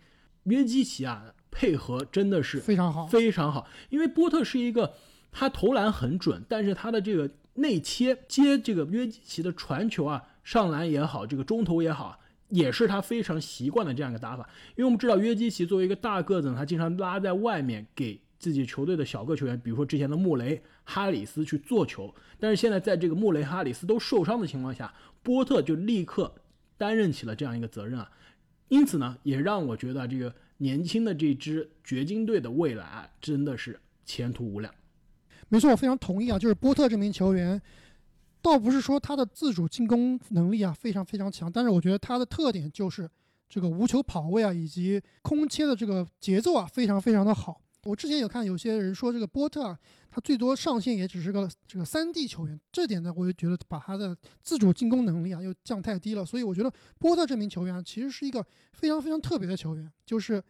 [0.44, 3.68] 约基奇啊配合真的是非常好，非常好。
[3.90, 4.94] 因为波特是一个。
[5.32, 12.18] 他投篮很准，但是他的这个内切接这个约基奇的传球啊，上篮也好，这个中投也好，
[12.48, 14.50] 也是他非常习惯的这样一个打法。
[14.70, 20.60] 因为我们知道约基奇作为一个大个子，他经常拉在外面给自己球队的小个球员，比如说之前的穆雷、
[20.90, 22.12] 哈里斯去做球。
[22.38, 26.34] 但是现在在这个穆雷、哈里斯都受伤的情况下，波特就立刻
[26.76, 28.10] 担任起了这样一个责任啊。
[28.68, 34.74] 因此呢，也让我觉得这个年轻的这支掘金队的未来啊，真的是前途无量。
[35.48, 36.38] 没错，我非常同意啊。
[36.38, 37.60] 就是波特这名球员，
[38.40, 43.08] 倒不是说他的自主进攻能力啊非常非常强，但是我觉得他的特点就是
[43.48, 47.60] 这个无球跑位啊，以及空切的这个节奏啊非常非常的好。
[47.84, 49.78] 我之前有看有些人说这个波特啊，
[50.10, 56.24] 他最多上限也只是个这个三 D 球员，这点呢，我就觉得把他的自主进攻能力啊又降太低了。
[56.24, 60.42] 所以我觉得波特这名球员啊，其实是一个非常非常特别的球员，就是。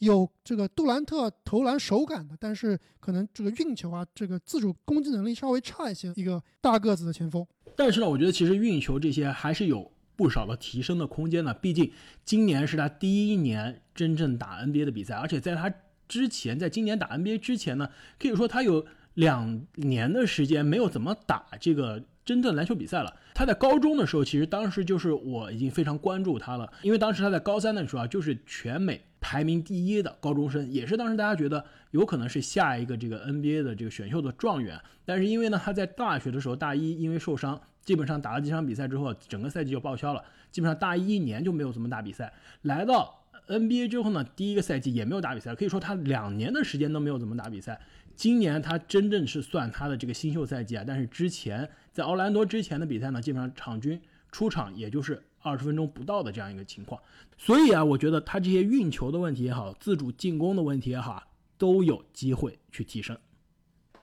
[0.00, 7.46] 有这个杜兰特投篮手感的，但是可能这个运球啊，这个自主攻击能力稍微差一些，一个大个子的前锋。
[7.74, 11.54] 但是呢，我觉得其实运球这些还是有不少的提升的空间的。
[11.54, 11.90] 毕竟
[12.26, 15.72] 今年是他第一年真正打 NBA 的比赛，而且在他
[16.08, 22.02] 之前，在今年打 NBA 之前呢，可以说他有两年的时间没有怎么打这个。
[22.26, 23.16] 真正篮球比赛了。
[23.34, 34.76] 他在高中的时候，其实当时就是我已经非常关注他了，因为当时他在高三的时候啊，就是全美排名第一的高中生，也是当时大家觉得有可能是下一个这个 NBA 的这个选秀的状元。
[35.04, 42.32] 但是因为呢，他在大学的时候大一因为受伤，基本上打了几场比赛之后，整个赛季就报销了，基本上大一一年就没有怎么打比赛。
[42.62, 47.80] 来到 NBA 之后呢，第一个赛季也没有打比赛，可以说他两年的时间都没有怎么打比赛。
[48.14, 54.00] 今年他真正是算他的这个新秀赛季啊，但是之前在奥兰多之前的比赛呢，基本上场均
[54.32, 57.00] 出场也就是二十分钟不到的这样一个情况，
[57.36, 61.22] 所以啊，我觉得他这些运球的问题也好，自主进攻的问题也好，
[61.58, 63.16] 都有机会去提升。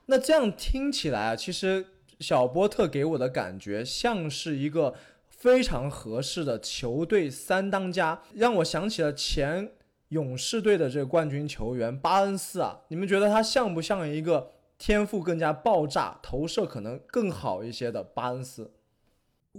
[0.05, 1.85] 那这样听起来啊，其实
[2.19, 4.93] 小波特给我的感觉像是一个
[5.43, 9.73] 非常合适的球队三当家，让我想起了前。
[10.07, 18.71] 勇士队的这个冠军球员巴恩斯啊，你们觉得他像不像一个天赋更加爆炸、投射可能更好一些的巴恩斯？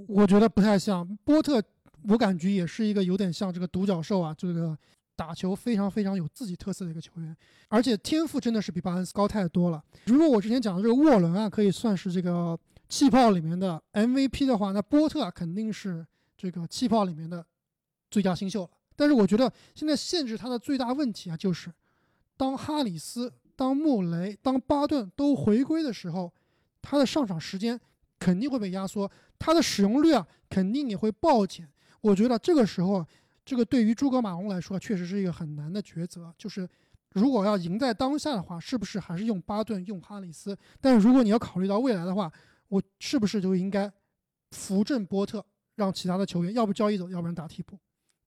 [0.06, 1.04] 我觉得不太像。
[1.24, 1.60] 波特，
[2.08, 4.78] 我感觉也是一个有点像这个独角兽啊，这个
[5.16, 7.36] 打球非常非常有自己特色的一个球员，
[7.68, 9.82] 而且天赋真的是比巴恩斯高太多了。
[10.06, 12.56] 如果我之前讲的这个沃伦啊，可以算是这个
[12.88, 16.06] 气泡里面的 MVP 的话，那波特肯定是
[16.36, 17.44] 这个气泡里面的
[18.10, 18.70] 最佳新秀了。
[18.96, 21.72] 但是我觉得现在限制他的最大问题啊，就是
[22.36, 26.32] 当哈里斯、当穆雷、当巴顿都回归的时候，
[26.80, 27.80] 他的上场时间
[28.18, 31.68] 肯定会被压缩，他的使用率啊肯定也会暴减。
[32.00, 33.04] 我觉得这个时候，
[33.44, 36.68] 这个对于诸葛马龙来说确实是一个很难的抉择，就是
[37.10, 40.56] 如果要赢在当下的话，是不是还是用巴顿、用哈里斯？
[40.80, 42.30] 但是如果你要考虑到未来的话，
[42.68, 43.92] 我是不是就应该
[44.52, 45.44] 扶正波特，
[45.76, 47.78] 让其他的球员要不交易走，要不然打替补？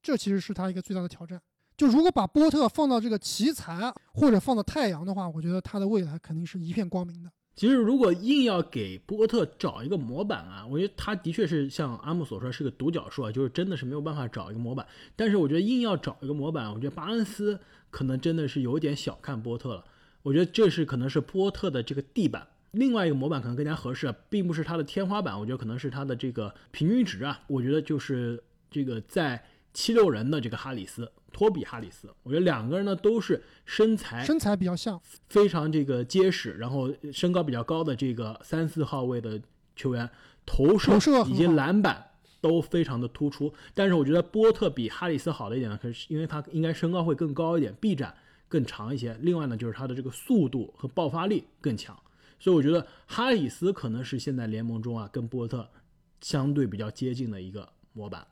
[0.02, 1.42] 这其实是他一个最大的挑战。
[1.76, 7.32] 就如果把波特放到这个奇才或者放到太阳的话，我觉得他的未来肯定是一片光明的。
[7.56, 14.88] 其实如果硬要给波特找一个模板啊，我觉得他的确是像阿木所说是个独角兽啊，就是真的是没有办法找一个模板。
[15.16, 17.60] 但是我觉得硬要找一个模板，我觉得巴恩斯
[17.90, 19.84] 可能真的是有点小看波特了。
[20.22, 22.48] 我觉得这是可能是波特的这个地板。
[22.78, 27.42] 另外一个模板可能更加合适，并不是它的天花板，我觉得可能是它的这个平均值啊。
[27.48, 35.00] 我觉得就是这个在七六人的这个哈里斯，托比哈里斯，我觉得两个人呢都是身材身材比较像，
[35.30, 39.40] 非常这个结实，然后身高比较高的这个三四号位的
[39.76, 40.10] 球员，
[40.46, 40.98] 投射
[41.28, 42.04] 以及篮板
[42.42, 43.54] 都非常的突出。
[43.74, 48.16] 但是我觉得波特比哈里斯好的一点呢，可是因为他应该身高会更高一点，臂展
[48.48, 49.16] 更长一些。
[49.22, 51.96] 另外呢，就是他的这个速度和爆发力更强。
[52.40, 55.70] 所以我觉得哈里斯可能是现在联盟中啊跟波特
[56.22, 58.28] 相对比较接近的一个模板。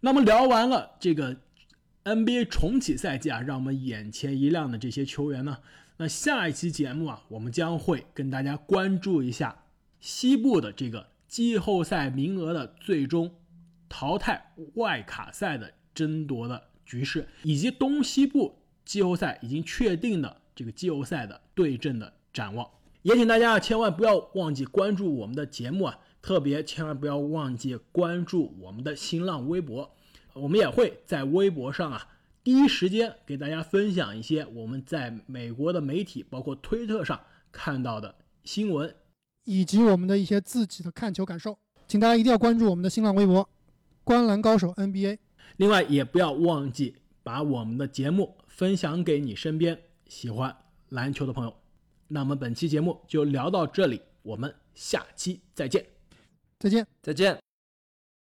[0.00, 1.36] 那么聊完了这个
[2.04, 5.58] NBA 重启赛季啊，让我们眼前一亮的这些球员呢，
[5.96, 9.64] 那下一期节目啊，我们将会跟大家关注一下
[9.98, 13.34] 西部的这个季后赛名额的最终
[13.88, 22.70] 淘汰外卡赛的争夺的局势，以及东西部季后赛已经确定的这个季后赛的对阵的展望。
[23.08, 29.96] 也请大家啊，千万不要忘记关注我们的节目啊，特别千万不要忘记关注我们的新浪微博，
[30.34, 32.06] 我们也会在微博上啊
[32.44, 37.18] 第一时间给大家分享一些我们在美国的媒体，包括推特上
[37.50, 38.94] 看到的新闻。
[39.44, 43.48] 以及我们的一些自己的看球感受，请大家一定要关注我们的新浪微博
[44.04, 45.16] “观篮高手 NBA”。
[45.56, 50.54] 另外，也不要忘记把我们的节目分享给你身边喜欢
[50.90, 51.54] 篮球的朋友。
[52.08, 55.84] 那么本期节目就聊到这里，我们下期再见。
[56.58, 56.86] 再见。
[57.02, 57.47] 再见。